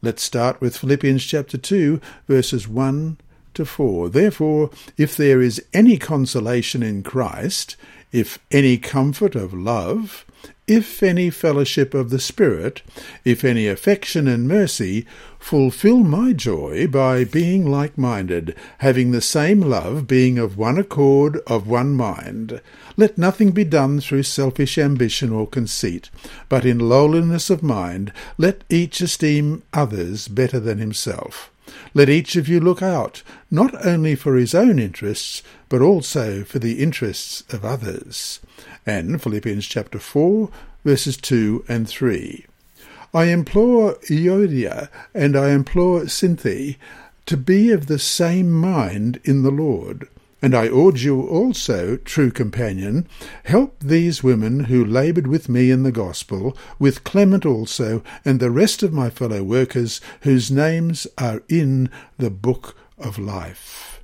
Let's 0.02 0.24
start 0.24 0.62
with 0.62 0.78
Philippians 0.78 1.26
chapter 1.26 1.58
2 1.58 2.00
verses 2.26 2.70
1 2.70 3.18
to 3.56 3.66
4. 3.66 4.10
Therefore, 4.10 4.70
if 4.98 5.18
there 5.18 5.42
is 5.42 5.62
any 5.74 5.98
consolation 5.98 6.84
in 6.84 7.04
Christ, 7.04 7.76
if 8.16 8.40
any 8.50 8.78
comfort 8.78 9.36
of 9.36 9.54
love, 9.54 10.26
if 10.68 11.04
any 11.04 11.30
fellowship 11.30 11.94
of 11.94 12.10
the 12.10 12.18
Spirit, 12.18 12.82
if 13.26 13.44
any 13.44 13.68
affection 13.68 14.26
and 14.26 14.48
mercy, 14.48 15.06
fulfill 15.38 15.98
my 15.98 16.32
joy 16.32 16.88
by 16.88 17.26
being 17.26 17.70
like 17.70 17.98
minded, 17.98 18.56
having 18.78 19.12
the 19.12 19.20
same 19.20 19.60
love, 19.60 20.08
being 20.08 20.40
of 20.40 20.58
one 20.58 20.78
accord, 20.78 21.42
of 21.46 21.68
one 21.68 21.94
mind. 21.94 22.62
Let 22.96 23.18
nothing 23.18 23.52
be 23.52 23.66
done 23.66 24.00
through 24.00 24.24
selfish 24.24 24.78
ambition 24.78 25.34
or 25.34 25.46
conceit, 25.46 26.10
but 26.48 26.64
in 26.64 26.80
lowliness 26.80 27.50
of 27.50 27.62
mind 27.62 28.14
let 28.38 28.64
each 28.70 29.02
esteem 29.02 29.62
others 29.74 30.30
better 30.30 30.62
than 30.62 30.78
himself. 30.78 31.52
Let 31.94 32.10
each 32.10 32.36
of 32.36 32.48
you 32.48 32.60
look 32.60 32.82
out, 32.82 33.24
not 33.50 33.86
only 33.86 34.16
for 34.16 34.36
his 34.36 34.54
own 34.54 34.80
interests, 34.80 35.42
but 35.70 35.82
also 35.82 36.44
for 36.44 36.60
the 36.60 36.82
interests 36.82 37.44
of 37.54 37.66
others. 37.66 38.40
And 38.86 39.22
Philippians 39.22 39.66
chapter 39.66 40.00
4, 40.00 40.50
verses 40.84 41.18
2 41.18 41.66
and 41.68 41.88
3. 41.88 42.46
I 43.14 43.26
implore 43.26 43.96
Euodia 44.10 44.90
and 45.14 45.38
I 45.38 45.52
implore 45.52 46.02
Syntyche 46.02 46.76
to 47.26 47.38
be 47.38 47.72
of 47.72 47.88
the 47.88 47.98
same 48.00 48.52
mind 48.52 49.20
in 49.24 49.42
the 49.44 49.52
Lord. 49.52 50.10
And 50.46 50.54
I 50.54 50.68
urge 50.68 51.04
you 51.04 51.24
also, 51.28 51.98
true 51.98 52.30
companion, 52.30 53.08
help 53.46 53.80
these 53.80 54.22
women 54.22 54.66
who 54.66 54.86
laboured 54.86 55.26
with 55.26 55.50
me 55.50 55.72
in 55.72 55.82
the 55.82 55.92
gospel, 55.92 56.56
with 56.78 57.04
Clement 57.04 57.48
also, 57.48 58.04
and 58.24 58.40
the 58.40 58.52
rest 58.52 58.84
of 58.84 58.94
my 58.94 59.10
fellow 59.10 59.42
workers, 59.42 60.02
whose 60.22 60.52
names 60.52 61.08
are 61.18 61.42
in 61.50 61.90
the 62.20 62.30
book 62.30 62.78
of 63.00 63.18
life. 63.18 64.04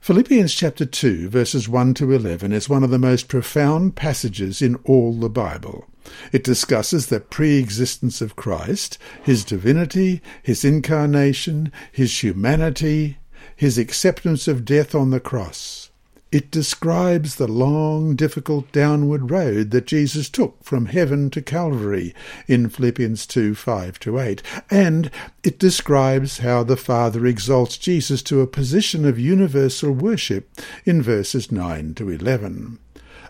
Philippians 0.00 0.54
chapter 0.54 0.86
2, 0.86 1.28
verses 1.28 1.68
1 1.68 1.92
to 1.92 2.10
11, 2.10 2.50
is 2.50 2.70
one 2.70 2.82
of 2.82 2.88
the 2.88 2.98
most 2.98 3.28
profound 3.28 3.94
passages 3.94 4.62
in 4.62 4.76
all 4.84 5.12
the 5.12 5.28
Bible. 5.28 5.84
It 6.32 6.42
discusses 6.42 7.08
the 7.08 7.20
pre-existence 7.20 8.22
of 8.22 8.34
Christ, 8.34 8.96
his 9.22 9.44
divinity, 9.44 10.22
his 10.42 10.64
incarnation, 10.64 11.70
his 11.92 12.22
humanity, 12.22 13.18
his 13.56 13.78
acceptance 13.78 14.48
of 14.48 14.64
death 14.64 14.94
on 14.94 15.10
the 15.10 15.20
cross. 15.20 15.90
It 16.32 16.50
describes 16.50 17.34
the 17.34 17.46
long, 17.46 18.16
difficult 18.16 18.72
downward 18.72 19.30
road 19.30 19.70
that 19.72 19.86
Jesus 19.86 20.30
took 20.30 20.64
from 20.64 20.86
heaven 20.86 21.28
to 21.28 21.42
Calvary 21.42 22.14
in 22.48 22.70
Philippians 22.70 23.26
2 23.26 23.54
5 23.54 24.00
to 24.00 24.18
8, 24.18 24.42
and 24.70 25.10
it 25.44 25.58
describes 25.58 26.38
how 26.38 26.62
the 26.62 26.78
Father 26.78 27.26
exalts 27.26 27.76
Jesus 27.76 28.22
to 28.22 28.40
a 28.40 28.46
position 28.46 29.04
of 29.04 29.18
universal 29.18 29.92
worship 29.92 30.48
in 30.86 31.02
verses 31.02 31.52
9 31.52 31.92
to 31.96 32.08
11. 32.08 32.78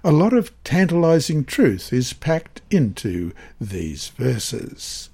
A 0.04 0.12
lot 0.12 0.32
of 0.32 0.52
tantalizing 0.62 1.44
truth 1.44 1.92
is 1.92 2.12
packed 2.12 2.60
into 2.70 3.32
these 3.60 4.08
verses. 4.10 5.10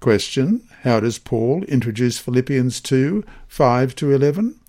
Question 0.00 0.62
How 0.82 1.00
does 1.00 1.18
Paul 1.18 1.64
introduce 1.64 2.18
Philippians 2.18 2.80
2 2.80 3.24
5 3.48 3.94
to 3.96 4.12
11? 4.12 4.60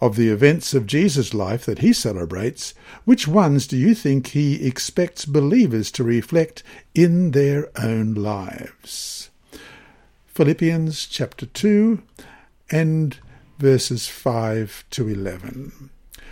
Of 0.00 0.16
the 0.16 0.28
events 0.28 0.72
of 0.72 0.86
Jesus' 0.86 1.34
life 1.34 1.66
that 1.66 1.80
he 1.80 1.92
celebrates, 1.92 2.72
which 3.04 3.28
ones 3.28 3.66
do 3.66 3.76
you 3.76 3.94
think 3.94 4.28
he 4.28 4.66
expects 4.66 5.26
believers 5.26 5.90
to 5.92 6.04
reflect 6.04 6.62
in 6.94 7.32
their 7.32 7.68
own 7.78 8.14
lives? 8.14 9.28
Philippians 10.26 11.06
chapter 11.06 11.44
2 11.44 12.02
and 12.70 13.18
verses 13.58 14.08
5 14.08 14.84
to 14.90 15.08
11. 15.08 15.90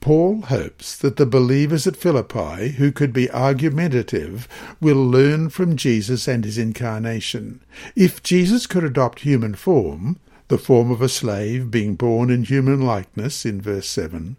Paul 0.00 0.42
hopes 0.42 0.96
that 0.96 1.16
the 1.16 1.26
believers 1.26 1.86
at 1.86 1.96
Philippi, 1.96 2.70
who 2.70 2.92
could 2.92 3.12
be 3.12 3.30
argumentative, 3.30 4.46
will 4.80 5.04
learn 5.04 5.50
from 5.50 5.76
Jesus 5.76 6.28
and 6.28 6.44
his 6.44 6.56
incarnation. 6.56 7.60
If 7.96 8.22
Jesus 8.22 8.66
could 8.66 8.84
adopt 8.84 9.20
human 9.20 9.54
form, 9.54 10.18
the 10.48 10.58
form 10.58 10.90
of 10.90 11.02
a 11.02 11.08
slave 11.08 11.70
being 11.70 11.94
born 11.94 12.30
in 12.30 12.44
human 12.44 12.80
likeness 12.80 13.44
in 13.44 13.60
verse 13.60 13.88
7, 13.88 14.36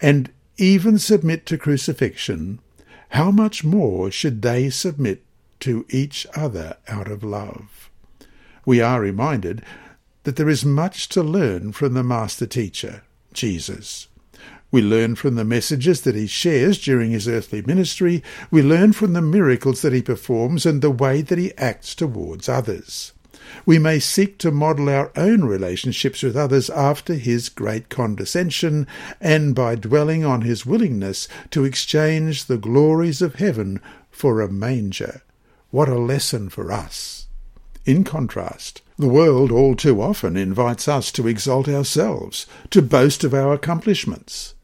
and 0.00 0.30
even 0.56 0.98
submit 0.98 1.46
to 1.46 1.58
crucifixion, 1.58 2.58
how 3.10 3.30
much 3.30 3.62
more 3.62 4.10
should 4.10 4.42
they 4.42 4.70
submit 4.70 5.22
to 5.60 5.84
each 5.90 6.26
other 6.34 6.76
out 6.88 7.08
of 7.08 7.22
love? 7.22 7.90
We 8.64 8.80
are 8.80 9.00
reminded 9.00 9.62
that 10.24 10.36
there 10.36 10.48
is 10.48 10.64
much 10.64 11.08
to 11.10 11.22
learn 11.22 11.72
from 11.72 11.94
the 11.94 12.02
master 12.02 12.46
teacher, 12.46 13.02
Jesus. 13.32 14.08
We 14.72 14.80
learn 14.80 15.16
from 15.16 15.34
the 15.34 15.44
messages 15.44 16.00
that 16.00 16.14
he 16.14 16.26
shares 16.26 16.78
during 16.78 17.10
his 17.10 17.28
earthly 17.28 17.60
ministry. 17.60 18.22
We 18.50 18.62
learn 18.62 18.94
from 18.94 19.12
the 19.12 19.20
miracles 19.20 19.82
that 19.82 19.92
he 19.92 20.00
performs 20.00 20.64
and 20.64 20.80
the 20.80 20.90
way 20.90 21.20
that 21.20 21.36
he 21.36 21.52
acts 21.58 21.94
towards 21.94 22.48
others. 22.48 23.12
We 23.66 23.78
may 23.78 23.98
seek 23.98 24.38
to 24.38 24.50
model 24.50 24.88
our 24.88 25.12
own 25.14 25.44
relationships 25.44 26.22
with 26.22 26.38
others 26.38 26.70
after 26.70 27.14
his 27.14 27.50
great 27.50 27.90
condescension 27.90 28.86
and 29.20 29.54
by 29.54 29.74
dwelling 29.74 30.24
on 30.24 30.40
his 30.40 30.64
willingness 30.64 31.28
to 31.50 31.66
exchange 31.66 32.46
the 32.46 32.56
glories 32.56 33.20
of 33.20 33.34
heaven 33.34 33.78
for 34.10 34.40
a 34.40 34.50
manger. 34.50 35.20
What 35.70 35.90
a 35.90 35.98
lesson 35.98 36.48
for 36.48 36.72
us! 36.72 37.26
In 37.84 38.04
contrast, 38.04 38.80
the 38.96 39.08
world 39.08 39.52
all 39.52 39.74
too 39.74 40.00
often 40.00 40.36
invites 40.36 40.88
us 40.88 41.12
to 41.12 41.28
exalt 41.28 41.68
ourselves, 41.68 42.46
to 42.70 42.80
boast 42.80 43.22
of 43.22 43.34
our 43.34 43.52
accomplishments. 43.52 44.54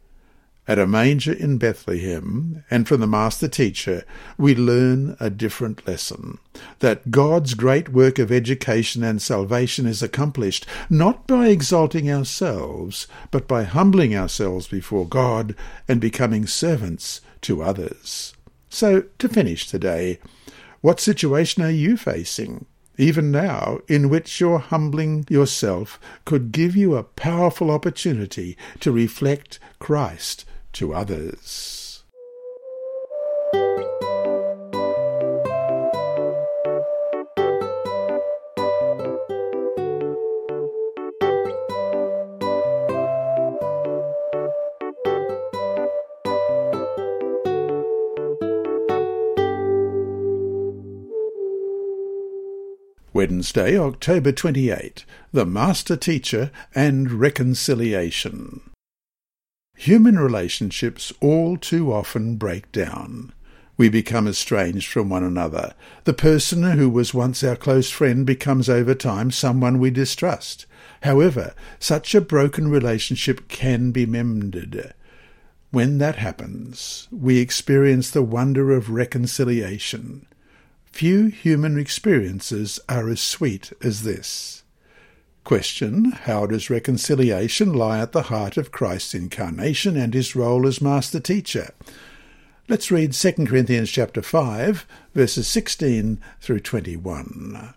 At 0.69 0.79
a 0.79 0.87
manger 0.87 1.33
in 1.33 1.57
Bethlehem, 1.57 2.63
and 2.71 2.87
from 2.87 3.01
the 3.01 3.07
Master 3.07 3.49
Teacher, 3.49 4.05
we 4.37 4.55
learn 4.55 5.17
a 5.19 5.31
different 5.31 5.89
lesson 5.89 6.37
that 6.81 7.11
God's 7.11 7.55
great 7.55 7.89
work 7.89 8.19
of 8.19 8.31
education 8.31 9.03
and 9.03 9.23
salvation 9.23 9.87
is 9.87 10.03
accomplished 10.03 10.67
not 10.91 11.27
by 11.27 11.49
exalting 11.49 12.11
ourselves, 12.11 13.09
but 13.31 13.49
by 13.49 13.63
humbling 13.63 14.15
ourselves 14.15 14.69
before 14.69 15.09
God 15.09 15.57
and 15.89 16.03
becoming 16.03 16.47
servants 16.47 17.23
to 17.41 17.63
others. 17.63 18.35
So, 18.69 19.05
to 19.21 19.27
finish 19.27 19.67
today, 19.67 20.19
what 20.83 21.01
situation 21.01 21.63
are 21.63 21.71
you 21.71 21.97
facing? 21.97 22.67
even 23.01 23.31
now, 23.31 23.79
in 23.87 24.09
which 24.09 24.41
your 24.41 24.59
humbling 24.59 25.25
yourself 25.31 26.01
could 26.25 26.51
give 26.51 26.75
you 26.75 26.97
a 26.97 27.05
powerful 27.05 27.71
opportunity 27.71 28.59
to 28.81 28.91
reflect 28.91 29.61
Christ 29.79 30.45
to 30.75 30.95
others. 30.95 31.79
Wednesday, 53.19 53.77
October 53.77 54.31
28. 54.31 55.05
The 55.33 55.45
Master 55.45 55.97
Teacher 55.97 56.53
and 56.73 57.11
Reconciliation. 57.11 58.61
Human 59.79 60.19
relationships 60.19 61.13
all 61.21 61.57
too 61.57 61.93
often 61.93 62.35
break 62.35 62.73
down. 62.73 63.33
We 63.77 63.89
become 63.89 64.27
estranged 64.27 64.89
from 64.91 65.09
one 65.09 65.23
another. 65.23 65.73
The 66.03 66.15
person 66.15 66.65
who 66.65 66.91
was 66.91 67.15
once 67.15 67.45
our 67.45 67.55
close 67.55 67.89
friend 67.89 68.27
becomes 68.27 68.69
over 68.69 68.93
time 68.97 69.31
someone 69.31 69.79
we 69.79 69.91
distrust. 69.91 70.67
However, 71.05 71.55
such 71.79 72.13
a 72.17 72.21
broken 72.21 72.67
relationship 72.69 73.47
can 73.47 73.93
be 73.93 74.05
mended. 74.05 74.95
When 75.71 75.99
that 75.99 76.17
happens, 76.17 77.07
we 77.13 77.39
experience 77.39 78.11
the 78.11 78.25
wonder 78.25 78.73
of 78.73 78.91
reconciliation. 78.91 80.27
Few 80.87 81.27
human 81.27 81.79
experiences 81.79 82.81
are 82.89 83.09
as 83.09 83.21
sweet 83.21 83.73
as 83.81 84.03
this. 84.03 84.65
Question 85.49 86.13
How 86.13 86.45
does 86.45 86.69
reconciliation 86.69 87.73
lie 87.73 88.01
at 88.01 88.13
the 88.13 88.25
heart 88.25 88.59
of 88.59 88.71
Christ's 88.71 89.15
incarnation 89.15 89.97
and 89.97 90.13
his 90.13 90.37
role 90.37 90.67
as 90.67 90.83
master 90.83 91.21
teacher? 91.21 91.71
Let's 92.69 92.91
read 92.91 93.15
2 93.15 93.33
Corinthians 93.47 93.91
chapter 93.91 94.21
5, 94.21 94.87
verses 95.15 95.49
16 95.49 96.21
through 96.43 96.61
21. 96.61 97.73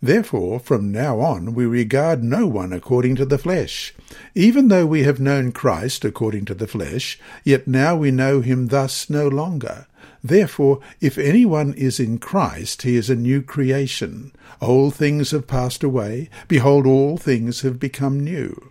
Therefore, 0.00 0.58
from 0.58 0.90
now 0.90 1.20
on, 1.20 1.52
we 1.52 1.66
regard 1.66 2.24
no 2.24 2.46
one 2.46 2.72
according 2.72 3.16
to 3.16 3.26
the 3.26 3.36
flesh. 3.36 3.92
Even 4.34 4.68
though 4.68 4.86
we 4.86 5.02
have 5.02 5.20
known 5.20 5.52
Christ 5.52 6.06
according 6.06 6.46
to 6.46 6.54
the 6.54 6.66
flesh, 6.66 7.20
yet 7.44 7.68
now 7.68 7.96
we 7.96 8.10
know 8.10 8.40
him 8.40 8.68
thus 8.68 9.10
no 9.10 9.28
longer. 9.28 9.86
Therefore, 10.22 10.80
if 11.00 11.16
anyone 11.16 11.72
is 11.74 11.98
in 11.98 12.18
Christ, 12.18 12.82
he 12.82 12.96
is 12.96 13.08
a 13.08 13.16
new 13.16 13.42
creation. 13.42 14.32
Old 14.60 14.94
things 14.94 15.30
have 15.30 15.46
passed 15.46 15.82
away. 15.82 16.28
Behold, 16.46 16.86
all 16.86 17.16
things 17.16 17.62
have 17.62 17.80
become 17.80 18.20
new. 18.20 18.70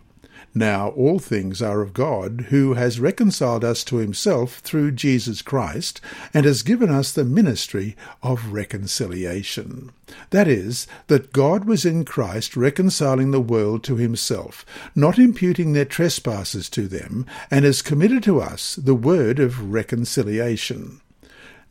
Now 0.55 0.89
all 0.89 1.19
things 1.19 1.61
are 1.61 1.81
of 1.81 1.93
God, 1.93 2.47
who 2.49 2.73
has 2.73 2.99
reconciled 2.99 3.63
us 3.63 3.83
to 3.85 3.97
himself 3.97 4.59
through 4.59 4.91
Jesus 4.91 5.43
Christ, 5.43 6.01
and 6.33 6.45
has 6.45 6.63
given 6.63 6.89
us 6.89 7.11
the 7.11 7.23
ministry 7.23 7.95
of 8.23 8.51
reconciliation. 8.51 9.91
That 10.31 10.47
is, 10.47 10.87
that 11.07 11.33
God 11.33 11.65
was 11.65 11.85
in 11.85 12.03
Christ 12.03 12.57
reconciling 12.57 13.29
the 13.29 13.39
world 13.39 13.83
to 13.85 13.95
himself, 13.95 14.65
not 14.95 15.19
imputing 15.19 15.73
their 15.73 15.85
trespasses 15.85 16.67
to 16.71 16.87
them, 16.87 17.27
and 17.51 17.63
has 17.63 17.83
committed 17.83 18.23
to 18.23 18.41
us 18.41 18.75
the 18.75 18.95
word 18.95 19.39
of 19.39 19.71
reconciliation. 19.71 21.01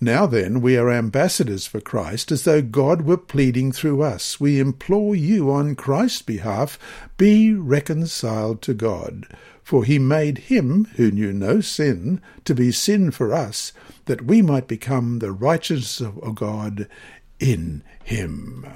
Now 0.00 0.26
then, 0.26 0.60
we 0.60 0.76
are 0.76 0.90
ambassadors 0.90 1.66
for 1.66 1.80
Christ, 1.80 2.30
as 2.30 2.44
though 2.44 2.62
God 2.62 3.02
were 3.02 3.16
pleading 3.16 3.72
through 3.72 4.02
us. 4.02 4.38
We 4.38 4.60
implore 4.60 5.16
you 5.16 5.50
on 5.50 5.74
Christ's 5.74 6.22
behalf, 6.22 6.78
be 7.16 7.52
reconciled 7.52 8.62
to 8.62 8.74
God. 8.74 9.26
For 9.64 9.84
he 9.84 9.98
made 9.98 10.38
him, 10.38 10.86
who 10.96 11.10
knew 11.10 11.32
no 11.32 11.60
sin, 11.60 12.20
to 12.44 12.54
be 12.54 12.70
sin 12.70 13.10
for 13.10 13.34
us, 13.34 13.72
that 14.04 14.22
we 14.22 14.40
might 14.40 14.68
become 14.68 15.18
the 15.18 15.32
righteousness 15.32 16.00
of 16.00 16.34
God 16.36 16.88
in 17.40 17.82
him. 18.04 18.66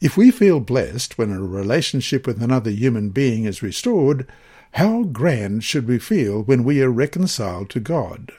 If 0.00 0.16
we 0.16 0.30
feel 0.30 0.60
blessed 0.60 1.18
when 1.18 1.32
a 1.32 1.42
relationship 1.42 2.26
with 2.26 2.40
another 2.40 2.70
human 2.70 3.10
being 3.10 3.44
is 3.44 3.62
restored, 3.62 4.26
how 4.74 5.02
grand 5.02 5.64
should 5.64 5.88
we 5.88 5.98
feel 5.98 6.42
when 6.42 6.62
we 6.62 6.80
are 6.82 6.90
reconciled 6.90 7.68
to 7.70 7.80
God? 7.80 8.32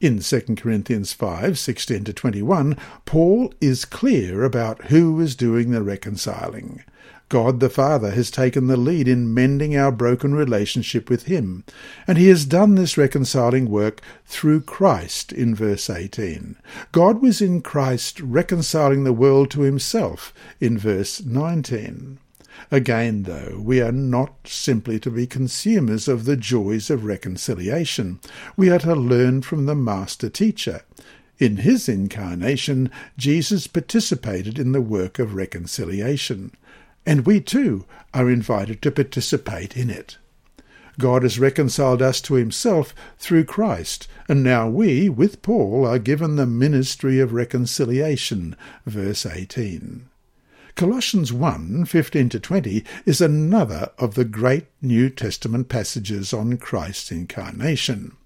In 0.00 0.20
2 0.20 0.40
Corinthians 0.56 1.12
5 1.12 1.58
16 1.58 2.04
to 2.04 2.12
21, 2.12 2.76
Paul 3.04 3.52
is 3.60 3.84
clear 3.84 4.44
about 4.44 4.84
who 4.86 5.20
is 5.20 5.34
doing 5.34 5.72
the 5.72 5.82
reconciling. 5.82 6.84
God 7.28 7.58
the 7.58 7.68
Father 7.68 8.12
has 8.12 8.30
taken 8.30 8.68
the 8.68 8.76
lead 8.76 9.08
in 9.08 9.34
mending 9.34 9.76
our 9.76 9.90
broken 9.90 10.36
relationship 10.36 11.10
with 11.10 11.24
Him, 11.24 11.64
and 12.06 12.16
He 12.16 12.28
has 12.28 12.44
done 12.44 12.76
this 12.76 12.96
reconciling 12.96 13.68
work 13.68 14.00
through 14.24 14.60
Christ 14.60 15.32
in 15.32 15.52
verse 15.56 15.90
18. 15.90 16.54
God 16.92 17.20
was 17.20 17.40
in 17.40 17.60
Christ 17.60 18.20
reconciling 18.20 19.02
the 19.02 19.12
world 19.12 19.50
to 19.50 19.62
Himself 19.62 20.32
in 20.60 20.78
verse 20.78 21.24
19. 21.24 22.20
Again, 22.70 23.22
though, 23.22 23.60
we 23.62 23.80
are 23.80 23.92
not 23.92 24.34
simply 24.46 24.98
to 25.00 25.10
be 25.10 25.26
consumers 25.26 26.08
of 26.08 26.24
the 26.24 26.36
joys 26.36 26.90
of 26.90 27.04
reconciliation. 27.04 28.20
We 28.56 28.70
are 28.70 28.78
to 28.80 28.94
learn 28.94 29.42
from 29.42 29.66
the 29.66 29.74
Master 29.74 30.28
Teacher. 30.28 30.82
In 31.38 31.58
his 31.58 31.88
incarnation, 31.88 32.90
Jesus 33.16 33.66
participated 33.68 34.58
in 34.58 34.72
the 34.72 34.80
work 34.80 35.18
of 35.18 35.34
reconciliation, 35.34 36.52
and 37.06 37.24
we 37.24 37.40
too 37.40 37.84
are 38.12 38.28
invited 38.28 38.82
to 38.82 38.90
participate 38.90 39.76
in 39.76 39.88
it. 39.88 40.18
God 40.98 41.22
has 41.22 41.38
reconciled 41.38 42.02
us 42.02 42.20
to 42.22 42.34
himself 42.34 42.92
through 43.18 43.44
Christ, 43.44 44.08
and 44.28 44.42
now 44.42 44.68
we, 44.68 45.08
with 45.08 45.42
Paul, 45.42 45.86
are 45.86 46.00
given 46.00 46.34
the 46.34 46.46
ministry 46.46 47.20
of 47.20 47.32
reconciliation. 47.32 48.56
Verse 48.84 49.24
18. 49.24 50.08
Colossians 50.78 51.32
1 51.32 51.86
15 51.86 52.28
to 52.28 52.38
20 52.38 52.84
is 53.04 53.20
another 53.20 53.90
of 53.98 54.14
the 54.14 54.24
great 54.24 54.66
New 54.80 55.10
Testament 55.10 55.68
passages 55.68 56.32
on 56.32 56.56
Christ's 56.56 57.10
incarnation. 57.10 58.16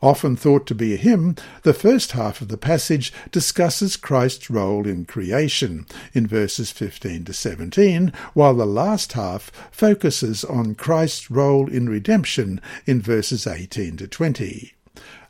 Often 0.00 0.36
thought 0.36 0.68
to 0.68 0.74
be 0.76 0.94
a 0.94 0.98
hymn, 0.98 1.34
the 1.64 1.74
first 1.74 2.12
half 2.12 2.40
of 2.40 2.46
the 2.46 2.56
passage 2.56 3.12
discusses 3.32 3.96
Christ's 3.96 4.48
role 4.48 4.86
in 4.86 5.04
creation 5.04 5.84
in 6.14 6.28
verses 6.28 6.70
15 6.70 7.24
to 7.24 7.32
17, 7.32 8.12
while 8.34 8.54
the 8.54 8.66
last 8.66 9.14
half 9.14 9.50
focuses 9.72 10.44
on 10.44 10.76
Christ's 10.76 11.28
role 11.28 11.68
in 11.68 11.88
redemption 11.88 12.60
in 12.86 13.02
verses 13.02 13.48
18 13.48 13.96
to 13.96 14.06
20. 14.06 14.75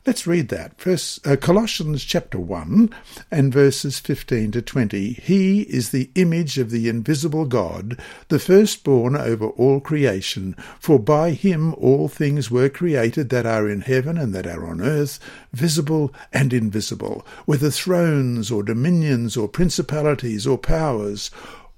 Let's 0.07 0.25
read 0.25 0.47
that. 0.47 0.79
First, 0.79 1.27
uh, 1.27 1.35
Colossians 1.35 2.05
chapter 2.05 2.39
1 2.39 2.91
and 3.29 3.51
verses 3.51 3.99
15 3.99 4.53
to 4.53 4.61
20. 4.61 5.11
He 5.21 5.63
is 5.63 5.89
the 5.89 6.09
image 6.15 6.57
of 6.57 6.71
the 6.71 6.87
invisible 6.87 7.43
God, 7.43 7.99
the 8.29 8.39
firstborn 8.39 9.17
over 9.17 9.47
all 9.47 9.81
creation. 9.81 10.55
For 10.79 10.97
by 10.97 11.31
him 11.31 11.73
all 11.73 12.07
things 12.07 12.49
were 12.49 12.69
created 12.69 13.27
that 13.31 13.45
are 13.45 13.67
in 13.67 13.81
heaven 13.81 14.17
and 14.17 14.33
that 14.33 14.47
are 14.47 14.65
on 14.65 14.79
earth, 14.79 15.19
visible 15.51 16.13
and 16.31 16.53
invisible, 16.53 17.27
whether 17.45 17.69
thrones 17.69 18.49
or 18.49 18.63
dominions 18.63 19.35
or 19.35 19.49
principalities 19.49 20.47
or 20.47 20.57
powers. 20.57 21.31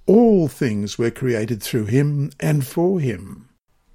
All 0.05 0.47
things 0.47 0.99
were 0.99 1.09
created 1.09 1.63
through 1.63 1.85
him 1.85 2.29
and 2.39 2.63
for 2.63 2.99
him. 2.99 3.48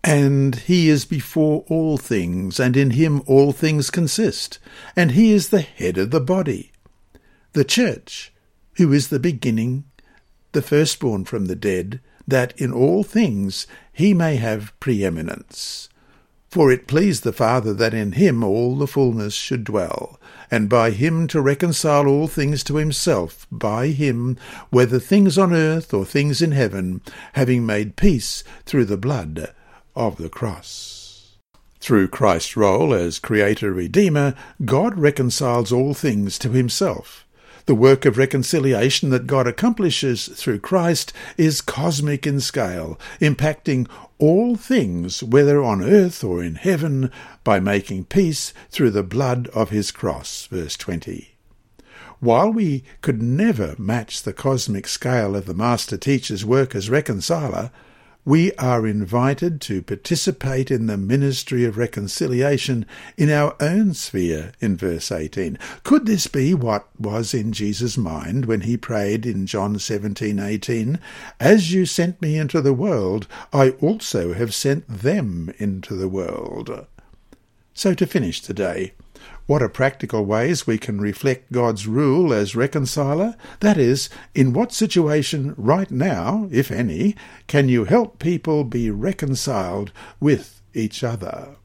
And 0.07 0.57
he 0.57 0.91
is 0.91 1.07
before 1.07 1.65
all 1.69 1.97
things, 1.97 2.61
and 2.61 2.77
in 2.77 2.91
him 2.91 3.23
all 3.25 3.53
things 3.53 3.89
consist, 3.89 4.59
and 4.95 5.13
he 5.13 5.33
is 5.33 5.49
the 5.49 5.63
head 5.63 5.97
of 5.97 6.11
the 6.11 6.21
body, 6.21 6.73
the 7.55 7.65
church, 7.65 8.31
who 8.77 8.93
is 8.93 9.09
the 9.09 9.19
beginning, 9.19 9.85
the 10.53 10.61
firstborn 10.61 11.25
from 11.25 11.47
the 11.47 11.57
dead, 11.57 12.01
that 12.29 12.53
in 12.61 12.71
all 12.71 13.03
things 13.03 13.67
he 13.95 14.13
may 14.13 14.37
have 14.37 14.79
preeminence. 14.79 15.89
For 16.51 16.71
it 16.71 16.87
pleased 16.87 17.25
the 17.25 17.33
Father 17.33 17.73
that 17.73 17.95
in 17.95 18.13
him 18.13 18.45
all 18.45 18.77
the 18.77 18.87
fullness 18.87 19.33
should 19.33 19.65
dwell, 19.65 20.21
and 20.51 20.69
by 20.69 20.91
him 20.91 21.27
to 21.29 21.41
reconcile 21.41 22.07
all 22.07 22.29
things 22.29 22.63
to 22.65 22.77
himself, 22.77 23.47
by 23.51 23.89
him, 23.89 24.37
whether 24.69 24.99
things 24.99 25.39
on 25.39 25.55
earth 25.55 25.95
or 25.95 26.05
things 26.05 26.43
in 26.43 26.53
heaven, 26.53 27.01
having 27.33 27.65
made 27.65 27.97
peace 27.97 28.45
through 28.67 28.85
the 28.85 28.99
blood 28.99 29.55
of 29.95 30.17
the 30.17 30.29
cross. 30.29 31.37
Through 31.81 32.09
Christ's 32.09 32.57
role 32.57 32.95
as 32.95 33.19
Creator-Redeemer, 33.19 34.35
God 34.65 34.99
reconciles 34.99 35.71
all 35.71 35.93
things 35.93 36.39
to 36.39 36.51
himself. 36.51 37.27
The 37.67 37.75
work 37.75 38.05
of 38.05 38.19
reconciliation 38.19 39.09
that 39.11 39.27
God 39.27 39.47
accomplishes 39.47 40.29
through 40.29 40.61
Christ 40.61 41.13
is 41.39 41.61
cosmic 41.61 42.27
in 42.27 42.41
scale, 42.41 42.99
impacting 43.21 43.89
all 44.19 44.57
things, 44.57 45.23
whether 45.23 45.63
on 45.63 45.83
earth 45.83 46.23
or 46.23 46.43
in 46.43 46.57
heaven, 46.57 47.11
by 47.43 47.61
making 47.61 48.05
peace 48.05 48.53
through 48.71 48.91
the 48.91 49.03
blood 49.03 49.49
of 49.49 49.71
his 49.71 49.91
cross. 49.91 50.47
Verse 50.47 50.77
20. 50.77 51.35
While 52.21 52.51
we 52.51 52.85
could 53.01 53.23
never 53.23 53.75
match 53.79 54.23
the 54.23 54.33
cosmic 54.33 54.87
scale 54.87 55.37
of 55.37 55.47
the 55.47 55.55
Master 55.55 55.97
Teacher's 55.97 56.45
work 56.45 56.75
as 56.75 56.89
reconciler, 56.89 57.71
we 58.25 58.53
are 58.55 58.87
invited 58.87 59.61
to 59.61 59.83
participate 59.83 60.71
in 60.71 60.87
the 60.87 60.97
ministry 60.97 61.65
of 61.65 61.77
reconciliation 61.77 62.87
in 63.17 63.31
our 63.31 63.55
own 63.61 63.93
sphere 63.93 64.53
in 64.61 64.77
verse 64.77 65.13
18. 65.13 65.59
Could 65.83 66.07
this 66.07 66.27
be 66.27 66.55
what 66.55 66.89
was 66.99 67.35
in 67.35 67.53
Jesus' 67.53 67.99
mind 67.99 68.47
when 68.47 68.63
he 68.63 68.77
prayed 68.77 69.27
in 69.27 69.47
John 69.47 69.79
17:18, 69.79 70.99
"As 71.39 71.73
you 71.75 71.85
sent 71.85 72.23
me 72.23 72.37
into 72.37 72.63
the 72.63 72.73
world, 72.73 73.27
I 73.53 73.71
also 73.81 74.33
have 74.33 74.55
sent 74.55 74.89
them 74.89 75.53
into 75.59 75.95
the 75.95 76.09
world." 76.09 76.87
So 77.75 77.93
to 77.93 78.07
finish 78.07 78.41
today, 78.41 78.93
what 79.47 79.63
are 79.63 79.69
practical 79.69 80.25
ways 80.25 80.67
we 80.67 80.79
can 80.79 81.01
reflect 81.01 81.53
God's 81.53 81.87
rule 81.87 82.33
as 82.33 82.57
reconciler? 82.57 83.37
That 83.61 83.77
is, 83.77 84.09
in 84.35 84.53
what 84.53 84.73
situation 84.73 85.55
right 85.57 85.91
now, 85.91 86.49
if 86.51 86.71
any, 86.71 87.15
can 87.47 87.69
you 87.69 87.85
help 87.85 88.19
people 88.19 88.65
be 88.65 88.91
reconciled 88.91 89.93
with 90.21 90.63
each 90.73 91.05
other? 91.05 91.57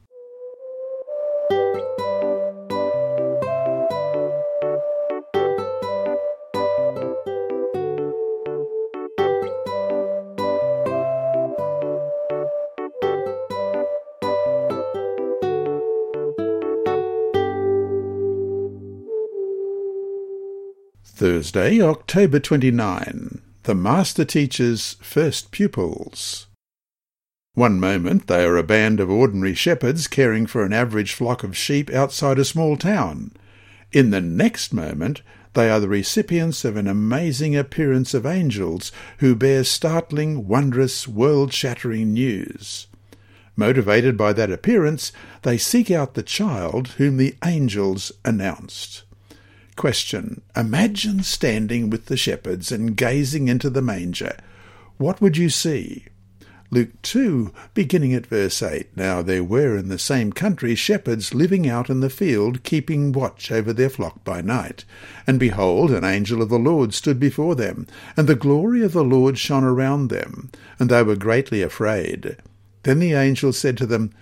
Thursday, 21.20 21.82
October 21.82 22.40
29. 22.40 23.42
The 23.64 23.74
Master 23.74 24.24
Teacher's 24.24 24.96
First 25.02 25.50
Pupils. 25.50 26.46
One 27.52 27.78
moment 27.78 28.26
they 28.26 28.42
are 28.42 28.56
a 28.56 28.62
band 28.62 29.00
of 29.00 29.10
ordinary 29.10 29.52
shepherds 29.52 30.06
caring 30.06 30.46
for 30.46 30.64
an 30.64 30.72
average 30.72 31.12
flock 31.12 31.44
of 31.44 31.54
sheep 31.54 31.90
outside 31.90 32.38
a 32.38 32.44
small 32.46 32.78
town. 32.78 33.32
In 33.92 34.08
the 34.08 34.22
next 34.22 34.72
moment 34.72 35.20
they 35.52 35.68
are 35.68 35.78
the 35.78 35.90
recipients 35.90 36.64
of 36.64 36.78
an 36.78 36.86
amazing 36.86 37.54
appearance 37.54 38.14
of 38.14 38.24
angels 38.24 38.90
who 39.18 39.36
bear 39.36 39.62
startling, 39.62 40.48
wondrous, 40.48 41.06
world-shattering 41.06 42.14
news. 42.14 42.86
Motivated 43.56 44.16
by 44.16 44.32
that 44.32 44.50
appearance, 44.50 45.12
they 45.42 45.58
seek 45.58 45.90
out 45.90 46.14
the 46.14 46.22
child 46.22 46.88
whom 46.96 47.18
the 47.18 47.36
angels 47.44 48.10
announced. 48.24 49.02
Question. 49.80 50.42
Imagine 50.54 51.22
standing 51.22 51.88
with 51.88 52.04
the 52.04 52.16
shepherds 52.18 52.70
and 52.70 52.94
gazing 52.94 53.48
into 53.48 53.70
the 53.70 53.80
manger. 53.80 54.36
What 54.98 55.22
would 55.22 55.38
you 55.38 55.48
see? 55.48 56.04
Luke 56.70 56.90
2, 57.00 57.50
beginning 57.72 58.12
at 58.12 58.26
verse 58.26 58.62
8. 58.62 58.94
Now 58.94 59.22
there 59.22 59.42
were 59.42 59.78
in 59.78 59.88
the 59.88 59.98
same 59.98 60.34
country 60.34 60.74
shepherds 60.74 61.32
living 61.32 61.66
out 61.66 61.88
in 61.88 62.00
the 62.00 62.10
field, 62.10 62.62
keeping 62.62 63.12
watch 63.12 63.50
over 63.50 63.72
their 63.72 63.88
flock 63.88 64.22
by 64.22 64.42
night. 64.42 64.84
And 65.26 65.40
behold, 65.40 65.92
an 65.92 66.04
angel 66.04 66.42
of 66.42 66.50
the 66.50 66.58
Lord 66.58 66.92
stood 66.92 67.18
before 67.18 67.54
them, 67.54 67.86
and 68.18 68.28
the 68.28 68.34
glory 68.34 68.82
of 68.82 68.92
the 68.92 69.02
Lord 69.02 69.38
shone 69.38 69.64
around 69.64 70.08
them, 70.08 70.50
and 70.78 70.90
they 70.90 71.02
were 71.02 71.16
greatly 71.16 71.62
afraid. 71.62 72.36
Then 72.82 72.98
the 72.98 73.14
angel 73.14 73.54
said 73.54 73.78
to 73.78 73.86
them, 73.86 74.12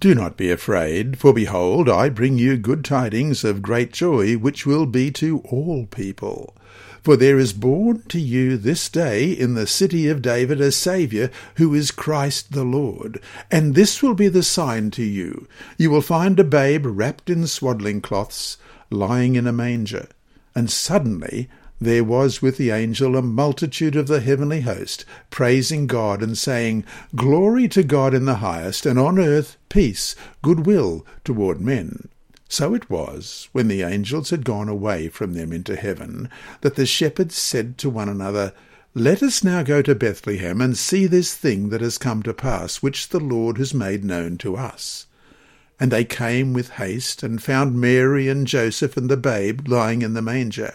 do 0.00 0.14
not 0.14 0.38
be 0.38 0.50
afraid, 0.50 1.18
for 1.18 1.34
behold, 1.34 1.86
I 1.88 2.08
bring 2.08 2.38
you 2.38 2.56
good 2.56 2.84
tidings 2.84 3.44
of 3.44 3.60
great 3.60 3.92
joy, 3.92 4.34
which 4.34 4.64
will 4.64 4.86
be 4.86 5.10
to 5.12 5.40
all 5.40 5.86
people. 5.86 6.56
For 7.02 7.16
there 7.16 7.38
is 7.38 7.52
born 7.52 8.02
to 8.08 8.18
you 8.18 8.56
this 8.56 8.88
day 8.88 9.30
in 9.30 9.54
the 9.54 9.66
city 9.66 10.08
of 10.08 10.22
David 10.22 10.60
a 10.60 10.72
Saviour, 10.72 11.30
who 11.56 11.74
is 11.74 11.90
Christ 11.90 12.52
the 12.52 12.64
Lord. 12.64 13.20
And 13.50 13.74
this 13.74 14.02
will 14.02 14.14
be 14.14 14.28
the 14.28 14.42
sign 14.42 14.90
to 14.92 15.02
you. 15.02 15.46
You 15.76 15.90
will 15.90 16.02
find 16.02 16.40
a 16.40 16.44
babe 16.44 16.84
wrapped 16.86 17.28
in 17.28 17.46
swaddling 17.46 18.00
cloths, 18.00 18.56
lying 18.90 19.34
in 19.34 19.46
a 19.46 19.52
manger. 19.52 20.08
And 20.54 20.70
suddenly 20.70 21.48
there 21.80 22.04
was 22.04 22.42
with 22.42 22.58
the 22.58 22.70
angel 22.70 23.16
a 23.16 23.22
multitude 23.22 23.96
of 23.96 24.06
the 24.06 24.20
heavenly 24.20 24.60
host, 24.60 25.06
praising 25.30 25.86
God 25.86 26.22
and 26.22 26.36
saying, 26.36 26.84
Glory 27.16 27.68
to 27.68 27.82
God 27.82 28.12
in 28.12 28.26
the 28.26 28.36
highest, 28.36 28.84
and 28.84 28.98
on 28.98 29.18
earth 29.18 29.56
peace, 29.70 30.14
goodwill 30.42 31.06
toward 31.24 31.58
men. 31.58 32.08
So 32.50 32.74
it 32.74 32.90
was, 32.90 33.48
when 33.52 33.68
the 33.68 33.80
angels 33.82 34.28
had 34.28 34.44
gone 34.44 34.68
away 34.68 35.08
from 35.08 35.32
them 35.32 35.52
into 35.52 35.74
heaven, 35.74 36.28
that 36.60 36.74
the 36.74 36.84
shepherds 36.84 37.36
said 37.36 37.78
to 37.78 37.88
one 37.88 38.10
another, 38.10 38.52
Let 38.92 39.22
us 39.22 39.42
now 39.42 39.62
go 39.62 39.80
to 39.80 39.94
Bethlehem 39.94 40.60
and 40.60 40.76
see 40.76 41.06
this 41.06 41.34
thing 41.34 41.70
that 41.70 41.80
has 41.80 41.96
come 41.96 42.22
to 42.24 42.34
pass, 42.34 42.82
which 42.82 43.08
the 43.08 43.20
Lord 43.20 43.56
has 43.56 43.72
made 43.72 44.04
known 44.04 44.36
to 44.38 44.56
us. 44.56 45.06
And 45.78 45.90
they 45.90 46.04
came 46.04 46.52
with 46.52 46.70
haste, 46.70 47.22
and 47.22 47.42
found 47.42 47.80
Mary 47.80 48.28
and 48.28 48.46
Joseph 48.46 48.98
and 48.98 49.08
the 49.08 49.16
babe 49.16 49.66
lying 49.66 50.02
in 50.02 50.12
the 50.12 50.20
manger. 50.20 50.74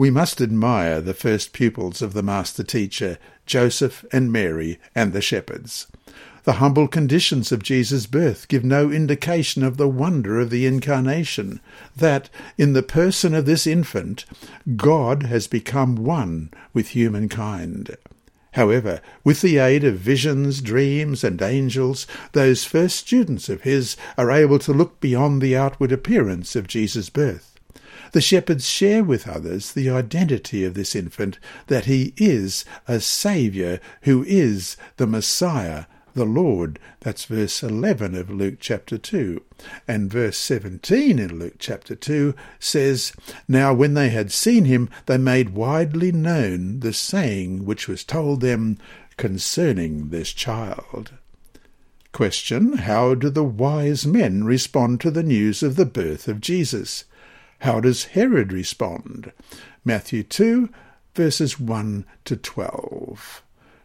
We 0.00 0.10
must 0.10 0.40
admire 0.40 1.02
the 1.02 1.12
first 1.12 1.52
pupils 1.52 2.00
of 2.00 2.14
the 2.14 2.22
Master 2.22 2.62
Teacher, 2.62 3.18
Joseph 3.44 4.02
and 4.10 4.32
Mary 4.32 4.80
and 4.94 5.12
the 5.12 5.20
shepherds. 5.20 5.88
The 6.44 6.54
humble 6.54 6.88
conditions 6.88 7.52
of 7.52 7.62
Jesus' 7.62 8.06
birth 8.06 8.48
give 8.48 8.64
no 8.64 8.90
indication 8.90 9.62
of 9.62 9.76
the 9.76 9.90
wonder 9.90 10.40
of 10.40 10.48
the 10.48 10.64
Incarnation, 10.64 11.60
that, 11.94 12.30
in 12.56 12.72
the 12.72 12.82
person 12.82 13.34
of 13.34 13.44
this 13.44 13.66
infant, 13.66 14.24
God 14.74 15.24
has 15.24 15.46
become 15.46 15.96
one 15.96 16.50
with 16.72 16.88
humankind. 16.88 17.94
However, 18.52 19.02
with 19.22 19.42
the 19.42 19.58
aid 19.58 19.84
of 19.84 19.98
visions, 19.98 20.62
dreams, 20.62 21.22
and 21.22 21.42
angels, 21.42 22.06
those 22.32 22.64
first 22.64 22.96
students 22.96 23.50
of 23.50 23.64
his 23.64 23.98
are 24.16 24.30
able 24.30 24.60
to 24.60 24.72
look 24.72 24.98
beyond 25.00 25.42
the 25.42 25.58
outward 25.58 25.92
appearance 25.92 26.56
of 26.56 26.66
Jesus' 26.66 27.10
birth. 27.10 27.49
The 28.12 28.20
shepherds 28.20 28.66
share 28.66 29.04
with 29.04 29.28
others 29.28 29.72
the 29.72 29.90
identity 29.90 30.64
of 30.64 30.74
this 30.74 30.96
infant, 30.96 31.38
that 31.68 31.84
he 31.84 32.12
is 32.16 32.64
a 32.88 33.00
Saviour 33.00 33.78
who 34.02 34.24
is 34.24 34.76
the 34.96 35.06
Messiah, 35.06 35.84
the 36.14 36.24
Lord. 36.24 36.78
That's 37.00 37.24
verse 37.24 37.62
11 37.62 38.14
of 38.16 38.30
Luke 38.30 38.56
chapter 38.58 38.98
2. 38.98 39.42
And 39.86 40.10
verse 40.10 40.36
17 40.38 41.18
in 41.18 41.38
Luke 41.38 41.56
chapter 41.58 41.94
2 41.94 42.34
says, 42.58 43.12
Now 43.46 43.72
when 43.72 43.94
they 43.94 44.08
had 44.08 44.32
seen 44.32 44.64
him, 44.64 44.88
they 45.06 45.18
made 45.18 45.50
widely 45.50 46.10
known 46.10 46.80
the 46.80 46.92
saying 46.92 47.64
which 47.64 47.86
was 47.86 48.02
told 48.02 48.40
them 48.40 48.78
concerning 49.16 50.08
this 50.08 50.32
child. 50.32 51.12
Question 52.12 52.78
How 52.78 53.14
do 53.14 53.30
the 53.30 53.44
wise 53.44 54.04
men 54.04 54.44
respond 54.44 55.00
to 55.00 55.10
the 55.10 55.22
news 55.22 55.62
of 55.62 55.76
the 55.76 55.86
birth 55.86 56.26
of 56.26 56.40
Jesus? 56.40 57.04
How 57.60 57.78
does 57.78 58.04
Herod 58.04 58.54
respond? 58.54 59.32
Matthew 59.84 60.22
2, 60.22 60.70
verses 61.14 61.60
1 61.60 62.06
to 62.24 62.36
12. 62.36 63.42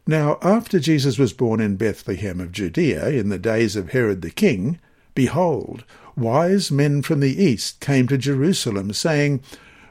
Now, 0.08 0.38
after 0.42 0.80
Jesus 0.80 1.18
was 1.18 1.34
born 1.34 1.60
in 1.60 1.76
Bethlehem 1.76 2.40
of 2.40 2.54
Judea 2.54 3.10
in 3.10 3.28
the 3.28 3.38
days 3.38 3.76
of 3.76 3.90
Herod 3.90 4.22
the 4.22 4.30
king, 4.30 4.80
behold, 5.14 5.84
wise 6.16 6.72
men 6.72 7.02
from 7.02 7.20
the 7.20 7.44
east 7.44 7.82
came 7.82 8.08
to 8.08 8.18
Jerusalem, 8.18 8.94
saying, 8.94 9.42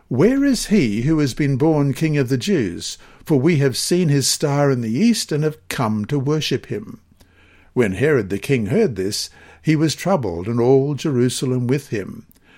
Where 0.09 0.45
is 0.45 0.67
he 0.67 1.03
who 1.03 1.19
has 1.19 1.35
been 1.35 1.59
born 1.59 1.93
King 1.93 2.17
of 2.17 2.31
the 2.31 2.39
Jews? 2.39 2.97
For 3.27 3.39
we 3.39 3.57
have 3.59 3.77
seen 3.77 4.09
his 4.09 4.27
star 4.27 4.71
in 4.71 4.81
the 4.81 4.97
east 4.97 5.31
and 5.31 5.45
have 5.45 5.69
come 5.69 6.07
to 6.07 6.19
worship 6.19 6.67
him. 6.67 7.01
When 7.75 7.93
Herod 7.93 8.31
the 8.31 8.39
king 8.39 8.67
heard 8.67 8.97
this, 8.97 9.29
he 9.61 9.77
was 9.77 9.95
troubled, 9.95 10.47
and 10.49 10.59
all 10.59 10.95
Jerusalem 10.95 11.67
with 11.67 11.89
him. 11.89 12.27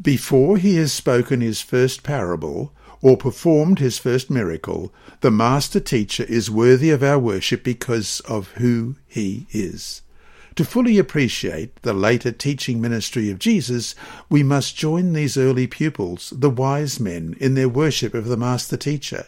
Before 0.00 0.58
he 0.58 0.76
has 0.76 0.92
spoken 0.92 1.40
his 1.40 1.62
first 1.62 2.02
parable, 2.02 2.72
or 3.00 3.16
performed 3.16 3.78
his 3.78 3.98
first 3.98 4.30
miracle, 4.30 4.92
the 5.20 5.30
Master 5.30 5.80
Teacher 5.80 6.24
is 6.24 6.50
worthy 6.50 6.90
of 6.90 7.02
our 7.02 7.18
worship 7.18 7.62
because 7.62 8.20
of 8.20 8.48
who 8.52 8.96
he 9.06 9.46
is. 9.52 10.02
To 10.56 10.64
fully 10.64 10.98
appreciate 10.98 11.76
the 11.82 11.92
later 11.92 12.32
teaching 12.32 12.80
ministry 12.80 13.30
of 13.30 13.38
Jesus, 13.38 13.94
we 14.30 14.42
must 14.42 14.76
join 14.76 15.12
these 15.12 15.36
early 15.36 15.66
pupils, 15.66 16.32
the 16.34 16.50
wise 16.50 16.98
men, 16.98 17.36
in 17.38 17.54
their 17.54 17.68
worship 17.68 18.14
of 18.14 18.26
the 18.26 18.38
Master 18.38 18.76
Teacher. 18.76 19.26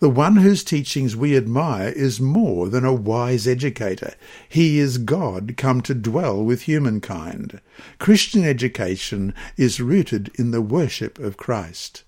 The 0.00 0.08
one 0.08 0.36
whose 0.36 0.62
teachings 0.62 1.16
we 1.16 1.36
admire 1.36 1.88
is 1.88 2.20
more 2.20 2.68
than 2.68 2.84
a 2.84 2.92
wise 2.92 3.48
educator. 3.48 4.14
He 4.48 4.78
is 4.78 4.98
God 4.98 5.54
come 5.56 5.80
to 5.82 5.94
dwell 5.94 6.44
with 6.44 6.62
humankind. 6.62 7.60
Christian 7.98 8.44
education 8.44 9.34
is 9.56 9.80
rooted 9.80 10.30
in 10.36 10.52
the 10.52 10.62
worship 10.62 11.18
of 11.18 11.36
Christ. 11.36 12.04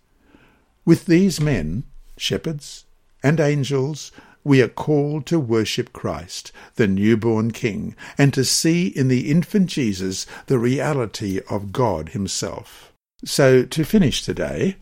With 0.85 1.07
these 1.07 1.41
men, 1.41 1.83
shepherds 2.17 2.85
and 3.25 3.41
angels, 3.41 4.13
we 4.45 4.63
are 4.63 4.69
called 4.69 5.27
to 5.27 5.41
worship 5.41 5.93
Christ, 5.93 6.53
the 6.77 6.87
newborn 6.87 7.51
King, 7.51 7.97
and 8.17 8.33
to 8.35 8.45
see 8.45 8.87
in 8.87 9.09
the 9.09 9.31
infant 9.31 9.69
Jesus 9.69 10.27
the 10.47 10.59
reality 10.59 11.41
of 11.51 11.73
God 11.73 12.11
Himself. 12.11 12.93
So, 13.25 13.65
to 13.65 13.85
finish 13.85 14.23
today, 14.23 14.77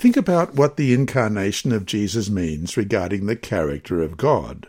Think 0.00 0.16
about 0.16 0.54
what 0.54 0.78
the 0.78 0.94
incarnation 0.94 1.72
of 1.72 1.84
Jesus 1.84 2.30
means 2.30 2.74
regarding 2.74 3.26
the 3.26 3.36
character 3.36 4.02
of 4.02 4.16
God. 4.16 4.66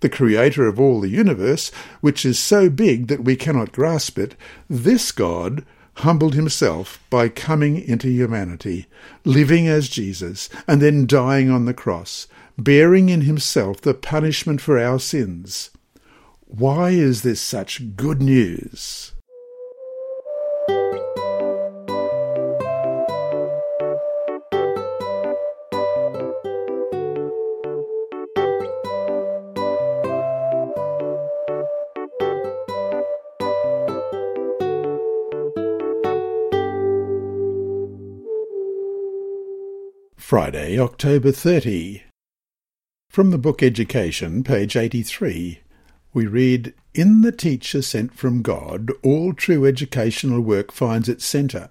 The 0.00 0.10
creator 0.10 0.66
of 0.66 0.78
all 0.78 1.00
the 1.00 1.08
universe, 1.08 1.70
which 2.02 2.26
is 2.26 2.38
so 2.38 2.68
big 2.68 3.06
that 3.06 3.24
we 3.24 3.36
cannot 3.36 3.72
grasp 3.72 4.18
it, 4.18 4.34
this 4.68 5.12
God 5.12 5.64
humbled 5.94 6.34
himself 6.34 7.02
by 7.08 7.30
coming 7.30 7.82
into 7.82 8.10
humanity, 8.10 8.84
living 9.24 9.66
as 9.66 9.88
Jesus, 9.88 10.50
and 10.68 10.82
then 10.82 11.06
dying 11.06 11.48
on 11.48 11.64
the 11.64 11.72
cross, 11.72 12.26
bearing 12.58 13.08
in 13.08 13.22
himself 13.22 13.80
the 13.80 13.94
punishment 13.94 14.60
for 14.60 14.78
our 14.78 15.00
sins. 15.00 15.70
Why 16.44 16.90
is 16.90 17.22
this 17.22 17.40
such 17.40 17.96
good 17.96 18.20
news? 18.20 19.12
Friday, 40.30 40.78
October 40.78 41.32
30. 41.32 42.04
From 43.08 43.32
the 43.32 43.36
book 43.36 43.64
Education, 43.64 44.44
page 44.44 44.76
83, 44.76 45.58
we 46.14 46.26
read, 46.28 46.72
In 46.94 47.22
the 47.22 47.32
teacher 47.32 47.82
sent 47.82 48.14
from 48.14 48.40
God, 48.40 48.92
all 49.02 49.32
true 49.32 49.66
educational 49.66 50.40
work 50.40 50.70
finds 50.70 51.08
its 51.08 51.24
centre. 51.24 51.70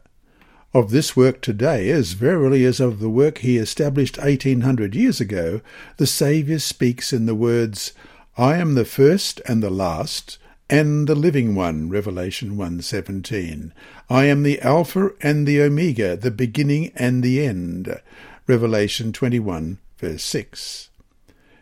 Of 0.74 0.92
this 0.92 1.16
work 1.16 1.40
today, 1.40 1.90
as 1.90 2.12
verily 2.12 2.66
as 2.66 2.82
of 2.82 3.00
the 3.00 3.10
work 3.10 3.38
he 3.38 3.56
established 3.56 4.20
eighteen 4.22 4.60
hundred 4.60 4.94
years 4.94 5.22
ago, 5.22 5.62
the 5.96 6.06
Saviour 6.06 6.60
speaks 6.60 7.14
in 7.14 7.28
the 7.28 7.36
words, 7.36 7.94
I 8.38 8.58
am 8.58 8.76
the 8.76 8.84
first 8.84 9.40
and 9.48 9.64
the 9.64 9.70
last, 9.70 10.38
and 10.70 11.08
the 11.08 11.16
living 11.16 11.56
one, 11.56 11.90
Revelation 11.90 12.58
1.17. 12.58 13.72
I 14.10 14.26
am 14.26 14.44
the 14.44 14.60
Alpha 14.60 15.12
and 15.22 15.48
the 15.48 15.62
Omega, 15.62 16.18
the 16.18 16.30
beginning 16.30 16.92
and 16.96 17.24
the 17.24 17.46
end, 17.46 18.02
Revelation 18.50 19.14
21, 19.14 19.78
verse 20.00 20.24
6. 20.24 20.90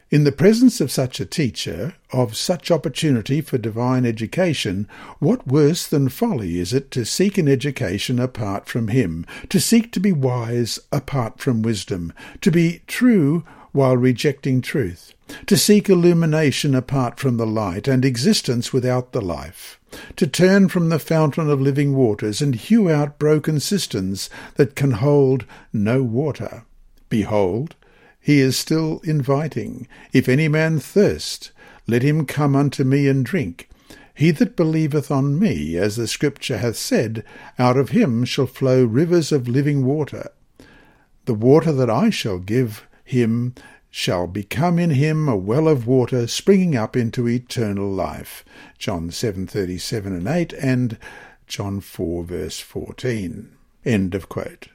In 0.10 0.24
the 0.24 0.32
presence 0.32 0.80
of 0.80 0.90
such 0.90 1.20
a 1.20 1.26
teacher, 1.26 1.96
of 2.14 2.38
such 2.38 2.72
opportunity 2.72 3.42
for 3.42 3.58
divine 3.58 4.06
education, 4.06 4.88
what 5.20 5.46
worse 5.46 5.86
than 5.86 6.08
folly 6.08 6.60
is 6.60 6.72
it 6.72 6.90
to 6.92 7.04
seek 7.04 7.38
an 7.38 7.50
education 7.50 8.20
apart 8.20 8.70
from 8.70 8.88
him, 8.88 9.26
to 9.50 9.60
seek 9.60 9.92
to 9.92 10.00
be 10.00 10.14
wise 10.14 10.80
apart 10.90 11.40
from 11.40 11.62
wisdom, 11.62 12.14
to 12.40 12.52
be 12.52 12.84
true 12.88 13.44
while 13.74 13.98
rejecting 13.98 14.62
truth, 14.62 15.14
to 15.46 15.58
seek 15.58 15.90
illumination 15.90 16.74
apart 16.74 17.20
from 17.20 17.36
the 17.36 17.46
light, 17.46 17.90
and 17.90 18.06
existence 18.06 18.72
without 18.72 19.12
the 19.12 19.20
life, 19.20 19.78
to 20.16 20.26
turn 20.26 20.70
from 20.70 20.88
the 20.88 21.00
fountain 21.00 21.50
of 21.50 21.60
living 21.60 21.94
waters 21.98 22.42
and 22.42 22.56
hew 22.56 22.90
out 22.90 23.20
broken 23.20 23.60
cisterns 23.60 24.30
that 24.56 24.74
can 24.74 24.92
hold 24.92 25.44
no 25.74 26.02
water. 26.02 26.64
Behold, 27.10 27.76
he 28.20 28.39
is 28.39 28.58
still 28.58 28.99
inviting. 29.03 29.88
If 30.12 30.28
any 30.28 30.47
man 30.47 30.80
thirst, 30.80 31.51
let 31.88 32.03
him 32.03 32.26
come 32.26 32.55
unto 32.55 32.84
me 32.84 33.08
and 33.08 33.26
drink. 33.26 33.70
He 34.14 34.32
that 34.32 34.55
believeth 34.55 35.12
on 35.12 35.38
me, 35.39 35.78
as 35.78 35.95
the 35.95 36.08
Scripture 36.08 36.58
hath 36.58 36.76
said, 36.76 37.24
out 37.60 37.78
of 37.78 37.89
him 37.89 38.26
shall 38.26 38.47
flow 38.47 38.84
rivers 38.84 39.32
of 39.32 39.47
living 39.47 39.86
water. 39.86 40.32
The 41.26 41.36
water 41.36 41.72
that 41.72 41.89
I 41.89 42.10
shall 42.10 42.39
give 42.39 42.88
him 43.03 43.53
shall 43.89 44.28
become 44.28 44.80
in 44.80 44.89
him 44.89 45.30
a 45.30 45.38
well 45.38 45.68
of 45.68 45.88
water 45.88 46.28
springing 46.28 46.76
up 46.76 46.97
into 46.97 47.28
eternal 47.28 47.89
life. 47.89 48.43
John 48.78 49.10
7:37 49.10 50.05
and 50.08 50.28
8 50.28 50.53
and 50.53 50.97
John 51.47 51.80
4 51.80 52.24
verse 52.24 52.60
14. 52.60 53.49
End 53.86 54.16
of 54.16 54.28
quote. 54.28 54.68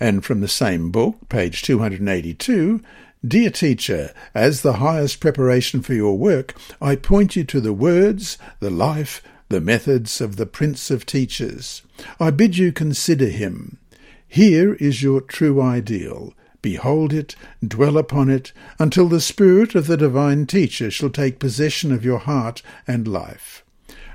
And 0.00 0.24
from 0.24 0.40
the 0.40 0.48
same 0.48 0.90
book, 0.90 1.28
page 1.28 1.62
282, 1.62 2.80
Dear 3.24 3.50
teacher, 3.50 4.12
as 4.34 4.62
the 4.62 4.74
highest 4.74 5.20
preparation 5.20 5.80
for 5.80 5.94
your 5.94 6.18
work, 6.18 6.56
I 6.80 6.96
point 6.96 7.36
you 7.36 7.44
to 7.44 7.60
the 7.60 7.72
words, 7.72 8.36
the 8.58 8.70
life, 8.70 9.22
the 9.48 9.60
methods 9.60 10.20
of 10.20 10.34
the 10.34 10.46
Prince 10.46 10.90
of 10.90 11.06
Teachers. 11.06 11.82
I 12.18 12.30
bid 12.30 12.58
you 12.58 12.72
consider 12.72 13.28
him. 13.28 13.78
Here 14.26 14.74
is 14.74 15.04
your 15.04 15.20
true 15.20 15.62
ideal. 15.62 16.34
Behold 16.62 17.12
it, 17.12 17.36
dwell 17.64 17.96
upon 17.96 18.28
it, 18.28 18.52
until 18.80 19.08
the 19.08 19.20
Spirit 19.20 19.76
of 19.76 19.86
the 19.86 19.96
Divine 19.96 20.46
Teacher 20.46 20.90
shall 20.90 21.10
take 21.10 21.38
possession 21.38 21.92
of 21.92 22.04
your 22.04 22.18
heart 22.18 22.60
and 22.88 23.06
life 23.06 23.62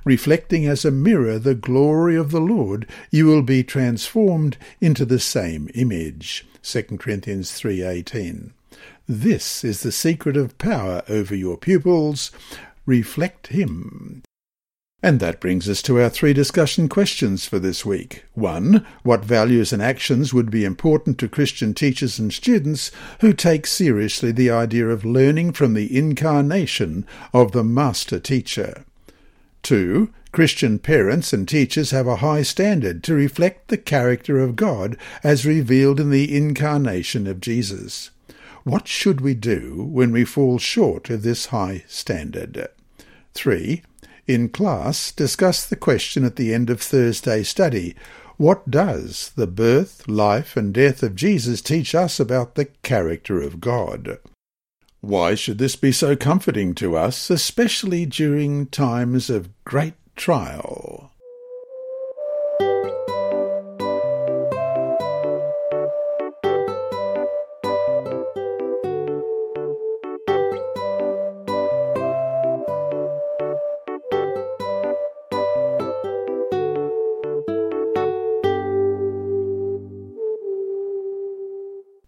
reflecting 0.07 0.65
as 0.65 0.85
a 0.85 0.89
mirror 0.89 1.37
the 1.37 1.53
glory 1.53 2.15
of 2.15 2.31
the 2.31 2.39
Lord, 2.39 2.87
you 3.11 3.25
will 3.25 3.41
be 3.41 3.61
transformed 3.61 4.55
into 4.79 5.03
the 5.03 5.19
same 5.19 5.69
image. 5.75 6.45
2 6.63 6.97
Corinthians 6.97 7.51
3:18. 7.51 8.53
This 9.05 9.65
is 9.65 9.81
the 9.81 9.91
secret 9.91 10.37
of 10.37 10.57
power 10.57 11.03
over 11.09 11.35
your 11.35 11.57
pupils. 11.57 12.31
Reflect 12.85 13.47
him. 13.47 14.23
And 15.03 15.19
that 15.19 15.41
brings 15.41 15.67
us 15.67 15.81
to 15.81 16.01
our 16.01 16.09
three 16.09 16.31
discussion 16.31 16.87
questions 16.87 17.45
for 17.45 17.59
this 17.59 17.85
week. 17.85 18.23
1. 18.33 18.85
What 19.03 19.25
values 19.25 19.73
and 19.73 19.81
actions 19.81 20.33
would 20.33 20.49
be 20.49 20.63
important 20.63 21.17
to 21.17 21.27
Christian 21.27 21.73
teachers 21.73 22.17
and 22.17 22.31
students 22.31 22.91
who 23.19 23.33
take 23.33 23.67
seriously 23.67 24.31
the 24.31 24.51
idea 24.51 24.87
of 24.87 25.03
learning 25.03 25.51
from 25.51 25.73
the 25.73 25.95
incarnation 25.95 27.05
of 27.33 27.51
the 27.51 27.65
Master 27.65 28.19
Teacher? 28.19 28.85
2. 29.67 30.09
Christian 30.31 30.79
parents 30.79 31.33
and 31.33 31.45
teachers 31.45 31.91
have 31.91 32.07
a 32.07 32.23
high 32.23 32.41
standard 32.41 33.03
to 33.03 33.13
reflect 33.13 33.67
the 33.67 33.77
character 33.77 34.39
of 34.39 34.55
God 34.55 34.95
as 35.25 35.45
revealed 35.45 35.99
in 35.99 36.09
the 36.09 36.33
incarnation 36.33 37.27
of 37.27 37.41
Jesus. 37.41 38.11
What 38.63 38.87
should 38.87 39.19
we 39.19 39.33
do 39.33 39.85
when 39.91 40.13
we 40.13 40.23
fall 40.23 40.57
short 40.57 41.09
of 41.09 41.21
this 41.21 41.47
high 41.47 41.83
standard? 41.85 42.69
3. 43.33 43.83
In 44.25 44.47
class, 44.47 45.11
discuss 45.11 45.65
the 45.65 45.75
question 45.75 46.23
at 46.23 46.37
the 46.37 46.53
end 46.53 46.69
of 46.69 46.79
Thursday 46.79 47.43
study. 47.43 47.93
What 48.37 48.71
does 48.71 49.33
the 49.35 49.47
birth, 49.47 50.07
life, 50.07 50.55
and 50.55 50.73
death 50.73 51.03
of 51.03 51.13
Jesus 51.13 51.61
teach 51.61 51.93
us 51.93 52.21
about 52.21 52.55
the 52.55 52.69
character 52.83 53.41
of 53.41 53.59
God? 53.59 54.17
Why 55.01 55.35
should 55.35 55.57
this 55.57 55.75
be 55.75 55.91
so 55.91 56.15
comforting 56.15 56.73
to 56.75 56.97
us, 56.97 57.29
especially 57.29 58.05
during 58.05 58.65
times 58.67 59.29
of 59.29 59.49
great 59.63 59.93
trial? 60.15 61.11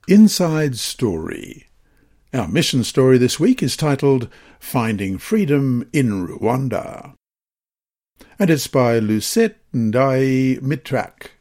Inside 0.07 0.79
Story 0.79 1.68
our 2.31 2.47
mission 2.47 2.83
story 2.83 3.17
this 3.17 3.39
week 3.39 3.63
is 3.63 3.75
titled 3.75 4.29
Finding 4.59 5.17
Freedom 5.17 5.89
in 5.91 6.27
Rwanda. 6.27 7.15
And 8.37 8.51
it's 8.51 8.67
by 8.67 8.99
Lucette 8.99 9.57
Ndai 9.73 10.61
Mitrak. 10.61 11.31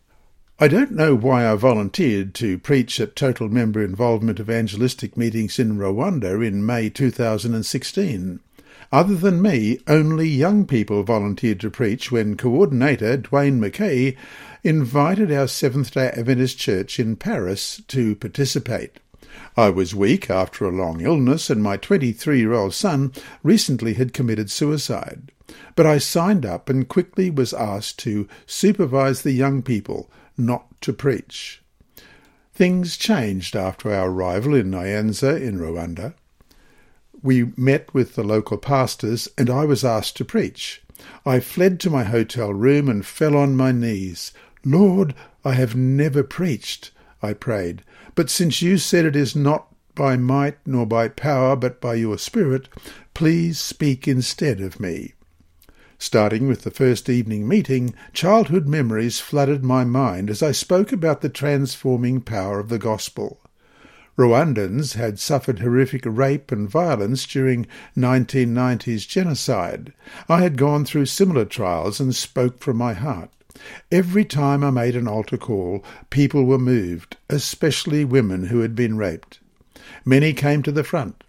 I 0.59 0.67
don't 0.67 0.93
know 0.93 1.15
why 1.15 1.47
I 1.47 1.55
volunteered 1.57 2.35
to 2.37 2.59
preach 2.59 2.99
at 3.01 3.15
total 3.15 3.51
member 3.51 3.85
involvement 3.85 4.41
evangelistic 4.41 5.15
meetings 5.15 5.59
in 5.59 5.77
Rwanda 5.77 6.45
in 6.45 6.65
May 6.65 6.89
2016. 6.89 8.41
Other 8.91 9.15
than 9.15 9.43
me, 9.43 9.81
only 9.87 10.27
young 10.27 10.67
people 10.67 11.03
volunteered 11.03 11.61
to 11.61 11.71
preach 11.71 12.11
when 12.11 12.39
coordinator 12.39 13.19
Dwayne 13.19 13.61
McKay 13.61 14.17
invited 14.65 15.31
our 15.31 15.49
Seventh 15.49 15.93
day 15.93 16.09
Adventist 16.17 16.59
Church 16.59 16.99
in 16.99 17.15
Paris 17.15 17.83
to 17.89 18.15
participate. 18.17 19.01
I 19.57 19.71
was 19.71 19.95
weak 19.95 20.31
after 20.31 20.65
a 20.65 20.73
long 20.73 21.01
illness, 21.01 21.51
and 21.51 21.63
my 21.63 21.77
23 21.77 22.39
year 22.39 22.53
old 22.53 22.75
son 22.75 23.13
recently 23.43 23.95
had 23.95 24.13
committed 24.13 24.51
suicide. 24.51 25.33
But 25.75 25.87
I 25.87 25.99
signed 25.99 26.45
up 26.45 26.69
and 26.69 26.89
quickly 26.89 27.31
was 27.31 27.53
asked 27.53 27.99
to 28.01 28.29
supervise 28.47 29.23
the 29.23 29.33
young 29.33 29.63
people, 29.63 30.11
not 30.37 30.81
to 30.83 30.93
preach. 30.93 31.63
Things 32.53 32.97
changed 32.97 33.55
after 33.55 33.93
our 33.93 34.11
arrival 34.11 34.55
in 34.55 34.71
Nyanza 34.71 35.41
in 35.41 35.59
Rwanda. 35.59 36.15
We 37.23 37.53
met 37.57 37.93
with 37.95 38.15
the 38.15 38.25
local 38.25 38.59
pastors, 38.59 39.29
and 39.39 39.49
I 39.49 39.65
was 39.65 39.85
asked 39.85 40.17
to 40.17 40.25
preach. 40.25 40.83
I 41.25 41.41
fled 41.41 41.79
to 41.81 41.91
my 41.91 42.05
hotel 42.05 42.53
room 42.53 42.89
and 42.89 43.07
fell 43.07 43.37
on 43.37 43.57
my 43.57 43.73
knees. 43.73 44.33
Lord, 44.65 45.15
I 45.45 45.53
have 45.53 45.77
never 45.77 46.23
preached, 46.23 46.91
I 47.23 47.33
prayed. 47.33 47.83
But 48.19 48.31
since 48.31 48.61
you 48.61 48.79
said 48.79 49.05
it 49.05 49.15
is 49.15 49.37
not 49.37 49.69
by 49.95 50.17
might 50.17 50.59
nor 50.67 50.87
by 50.87 51.07
power, 51.07 51.55
but 51.55 51.81
by 51.81 51.95
your 51.95 52.19
Spirit, 52.19 52.69
please 53.15 53.61
speak 53.61 54.09
instead 54.09 54.61
of 54.61 54.81
me. 54.81 55.15
Starting 56.01 56.49
with 56.49 56.63
the 56.63 56.73
first 56.73 57.09
evening 57.09 57.47
meeting, 57.47 57.95
childhood 58.13 58.67
memories 58.67 59.21
flooded 59.21 59.63
my 59.63 59.85
mind 59.85 60.31
as 60.31 60.43
I 60.43 60.51
spoke 60.51 60.91
about 60.91 61.21
the 61.21 61.29
transforming 61.29 62.21
power 62.21 62.59
of 62.59 62.71
the 62.71 62.79
gospel. 62.81 63.39
Rwandans 64.17 64.95
had 64.95 65.21
suffered 65.21 65.61
horrific 65.61 66.03
rape 66.05 66.51
and 66.51 66.69
violence 66.69 67.25
during 67.25 67.69
1990's 67.97 69.07
genocide. 69.07 69.93
I 70.29 70.41
had 70.41 70.59
gone 70.59 70.85
through 70.85 71.07
similar 71.07 71.45
trials 71.45 72.01
and 72.01 72.13
spoke 72.13 72.59
from 72.59 72.79
my 72.79 72.95
heart. 72.95 73.31
Every 73.91 74.25
time 74.25 74.63
I 74.63 74.71
made 74.71 74.97
an 74.97 75.09
altar 75.09 75.37
call, 75.37 75.85
people 76.11 76.45
were 76.45 76.59
moved, 76.59 77.17
especially 77.29 78.05
women 78.05 78.47
who 78.47 78.61
had 78.61 78.75
been 78.75 78.97
raped. 78.97 79.41
Many 80.05 80.33
came 80.33 80.63
to 80.63 80.73
the 80.73 80.85
front. 80.85 81.25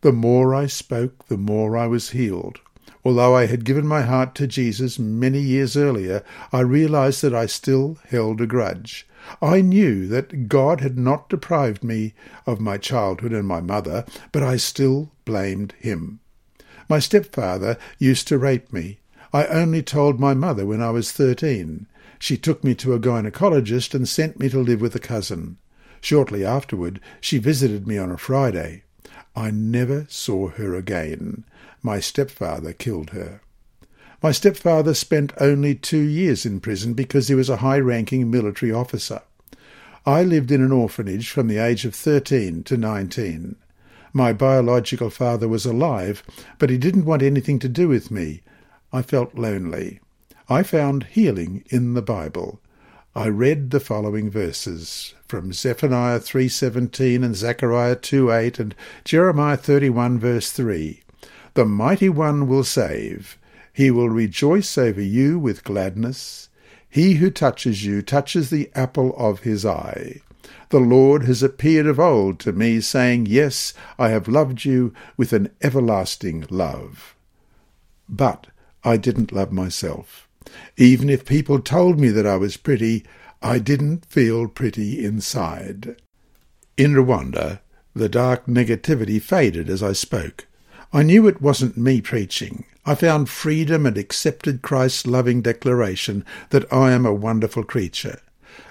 The 0.00 0.12
more 0.12 0.54
I 0.54 0.66
spoke, 0.66 1.28
the 1.28 1.36
more 1.36 1.76
I 1.76 1.86
was 1.86 2.10
healed. 2.10 2.60
Although 3.04 3.36
I 3.36 3.46
had 3.46 3.64
given 3.64 3.86
my 3.86 4.02
heart 4.02 4.34
to 4.36 4.46
Jesus 4.46 4.98
many 4.98 5.40
years 5.40 5.76
earlier, 5.76 6.22
I 6.52 6.60
realized 6.60 7.22
that 7.22 7.34
I 7.34 7.46
still 7.46 7.98
held 8.08 8.40
a 8.40 8.46
grudge. 8.46 9.06
I 9.42 9.60
knew 9.60 10.06
that 10.08 10.48
God 10.48 10.80
had 10.80 10.98
not 10.98 11.28
deprived 11.28 11.84
me 11.84 12.14
of 12.46 12.60
my 12.60 12.76
childhood 12.76 13.32
and 13.32 13.46
my 13.46 13.60
mother, 13.60 14.04
but 14.32 14.42
I 14.42 14.56
still 14.56 15.10
blamed 15.24 15.74
him. 15.78 16.20
My 16.88 16.98
stepfather 16.98 17.76
used 17.98 18.26
to 18.28 18.38
rape 18.38 18.72
me. 18.72 18.98
I 19.32 19.46
only 19.46 19.82
told 19.82 20.18
my 20.18 20.34
mother 20.34 20.64
when 20.64 20.82
I 20.82 20.90
was 20.90 21.12
thirteen. 21.12 21.86
She 22.18 22.36
took 22.36 22.64
me 22.64 22.74
to 22.76 22.94
a 22.94 22.98
gynecologist 22.98 23.94
and 23.94 24.08
sent 24.08 24.40
me 24.40 24.48
to 24.48 24.58
live 24.58 24.80
with 24.80 24.94
a 24.94 25.00
cousin. 25.00 25.58
Shortly 26.00 26.44
afterward, 26.44 27.00
she 27.20 27.38
visited 27.38 27.86
me 27.86 27.98
on 27.98 28.10
a 28.10 28.16
Friday. 28.16 28.84
I 29.36 29.50
never 29.50 30.06
saw 30.08 30.48
her 30.48 30.74
again. 30.74 31.44
My 31.82 32.00
stepfather 32.00 32.72
killed 32.72 33.10
her. 33.10 33.40
My 34.22 34.32
stepfather 34.32 34.94
spent 34.94 35.32
only 35.40 35.74
two 35.76 36.00
years 36.00 36.44
in 36.44 36.60
prison 36.60 36.94
because 36.94 37.28
he 37.28 37.34
was 37.34 37.48
a 37.48 37.58
high-ranking 37.58 38.28
military 38.30 38.72
officer. 38.72 39.22
I 40.04 40.24
lived 40.24 40.50
in 40.50 40.62
an 40.62 40.72
orphanage 40.72 41.30
from 41.30 41.46
the 41.46 41.58
age 41.58 41.84
of 41.84 41.94
13 41.94 42.64
to 42.64 42.76
19. 42.76 43.56
My 44.12 44.32
biological 44.32 45.10
father 45.10 45.46
was 45.46 45.66
alive, 45.66 46.24
but 46.58 46.70
he 46.70 46.78
didn't 46.78 47.04
want 47.04 47.22
anything 47.22 47.58
to 47.60 47.68
do 47.68 47.88
with 47.88 48.10
me. 48.10 48.42
I 48.92 49.02
felt 49.02 49.34
lonely. 49.34 50.00
I 50.48 50.62
found 50.62 51.04
healing 51.04 51.62
in 51.68 51.92
the 51.92 52.02
Bible. 52.02 52.60
I 53.14 53.28
read 53.28 53.70
the 53.70 53.80
following 53.80 54.30
verses 54.30 55.14
from 55.26 55.52
Zephaniah 55.52 56.20
3:17 56.20 57.22
and 57.22 57.36
Zechariah 57.36 57.96
2:8 57.96 58.58
and 58.58 58.74
Jeremiah 59.04 59.58
31 59.58 60.18
verse 60.18 60.50
3. 60.52 61.02
The 61.54 61.66
mighty 61.66 62.08
one 62.08 62.46
will 62.46 62.64
save. 62.64 63.36
He 63.72 63.90
will 63.90 64.08
rejoice 64.08 64.78
over 64.78 65.02
you 65.02 65.38
with 65.38 65.64
gladness. 65.64 66.48
He 66.88 67.14
who 67.14 67.30
touches 67.30 67.84
you 67.84 68.00
touches 68.00 68.48
the 68.48 68.70
apple 68.74 69.14
of 69.18 69.40
his 69.40 69.66
eye. 69.66 70.22
The 70.70 70.80
Lord 70.80 71.24
has 71.24 71.42
appeared 71.42 71.86
of 71.86 72.00
old 72.00 72.38
to 72.40 72.52
me, 72.52 72.80
saying, 72.80 73.26
Yes, 73.26 73.74
I 73.98 74.08
have 74.08 74.28
loved 74.28 74.64
you 74.64 74.94
with 75.16 75.32
an 75.32 75.50
everlasting 75.60 76.46
love. 76.50 77.14
But 78.08 78.46
I 78.88 78.96
didn't 78.96 79.32
love 79.32 79.52
myself. 79.52 80.26
Even 80.78 81.10
if 81.10 81.26
people 81.26 81.60
told 81.60 82.00
me 82.00 82.08
that 82.08 82.26
I 82.26 82.36
was 82.36 82.56
pretty, 82.56 83.04
I 83.42 83.58
didn't 83.58 84.06
feel 84.06 84.48
pretty 84.48 85.04
inside. 85.04 86.00
In 86.78 86.94
Rwanda, 86.94 87.60
the 87.94 88.08
dark 88.08 88.46
negativity 88.46 89.20
faded 89.20 89.68
as 89.68 89.82
I 89.82 89.92
spoke. 89.92 90.46
I 90.90 91.02
knew 91.02 91.28
it 91.28 91.42
wasn't 91.42 91.76
me 91.76 92.00
preaching. 92.00 92.64
I 92.86 92.94
found 92.94 93.28
freedom 93.28 93.84
and 93.84 93.98
accepted 93.98 94.62
Christ's 94.62 95.06
loving 95.06 95.42
declaration 95.42 96.24
that 96.48 96.72
I 96.72 96.92
am 96.92 97.04
a 97.04 97.12
wonderful 97.12 97.64
creature. 97.64 98.20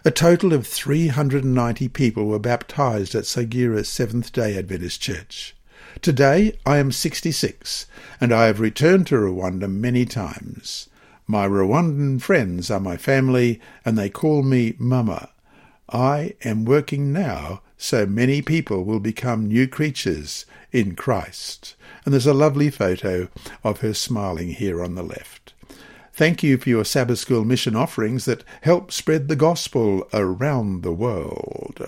A 0.03 0.09
total 0.09 0.51
of 0.51 0.65
390 0.65 1.89
people 1.89 2.25
were 2.25 2.39
baptized 2.39 3.13
at 3.13 3.25
Sagira 3.25 3.85
Seventh-day 3.85 4.57
Adventist 4.57 4.99
Church. 4.99 5.55
Today 6.01 6.57
I 6.65 6.77
am 6.77 6.91
66, 6.91 7.87
and 8.21 8.33
I 8.33 8.45
have 8.45 8.59
returned 8.59 9.07
to 9.07 9.15
Rwanda 9.15 9.69
many 9.69 10.05
times. 10.05 10.89
My 11.25 11.47
Rwandan 11.47 12.21
friends 12.21 12.71
are 12.71 12.79
my 12.79 12.97
family, 12.97 13.59
and 13.83 13.97
they 13.97 14.09
call 14.09 14.43
me 14.43 14.75
Mama. 14.77 15.29
I 15.89 16.35
am 16.43 16.65
working 16.65 17.13
now 17.13 17.61
so 17.77 18.05
many 18.05 18.41
people 18.41 18.83
will 18.83 18.99
become 18.99 19.47
new 19.47 19.67
creatures 19.67 20.45
in 20.71 20.95
Christ 20.95 21.75
and 22.07 22.13
there's 22.13 22.25
a 22.25 22.33
lovely 22.33 22.69
photo 22.69 23.27
of 23.65 23.81
her 23.81 23.93
smiling 23.93 24.51
here 24.51 24.81
on 24.81 24.95
the 24.95 25.03
left. 25.03 25.51
Thank 26.13 26.41
you 26.41 26.57
for 26.57 26.69
your 26.69 26.85
Sabbath 26.85 27.19
School 27.19 27.43
mission 27.43 27.75
offerings 27.75 28.23
that 28.23 28.45
help 28.61 28.93
spread 28.93 29.27
the 29.27 29.35
gospel 29.35 30.07
around 30.13 30.83
the 30.83 30.93
world. 30.93 31.85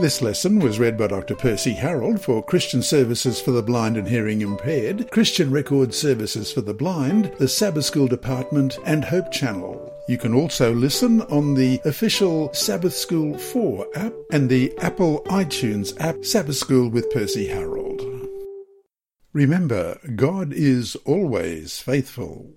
This 0.00 0.20
lesson 0.20 0.58
was 0.58 0.80
read 0.80 0.98
by 0.98 1.06
Dr. 1.06 1.36
Percy 1.36 1.72
Harrold 1.72 2.20
for 2.20 2.42
Christian 2.42 2.82
Services 2.82 3.40
for 3.40 3.52
the 3.52 3.62
Blind 3.62 3.96
and 3.96 4.08
Hearing 4.08 4.40
Impaired, 4.40 5.08
Christian 5.12 5.52
Record 5.52 5.94
Services 5.94 6.52
for 6.52 6.62
the 6.62 6.74
Blind, 6.74 7.32
the 7.38 7.46
Sabbath 7.46 7.84
School 7.84 8.08
Department, 8.08 8.76
and 8.84 9.04
Hope 9.04 9.30
Channel. 9.30 9.94
You 10.08 10.18
can 10.18 10.34
also 10.34 10.74
listen 10.74 11.22
on 11.22 11.54
the 11.54 11.80
official 11.84 12.52
Sabbath 12.52 12.92
School 12.92 13.38
4 13.38 13.86
app 13.94 14.12
and 14.32 14.50
the 14.50 14.76
Apple 14.78 15.22
iTunes 15.26 15.98
app 16.00 16.24
Sabbath 16.24 16.56
School 16.56 16.88
with 16.88 17.08
Percy 17.12 17.46
Harrold. 17.46 18.02
Remember, 19.32 20.00
God 20.16 20.52
is 20.52 20.96
always 21.04 21.78
faithful. 21.78 22.52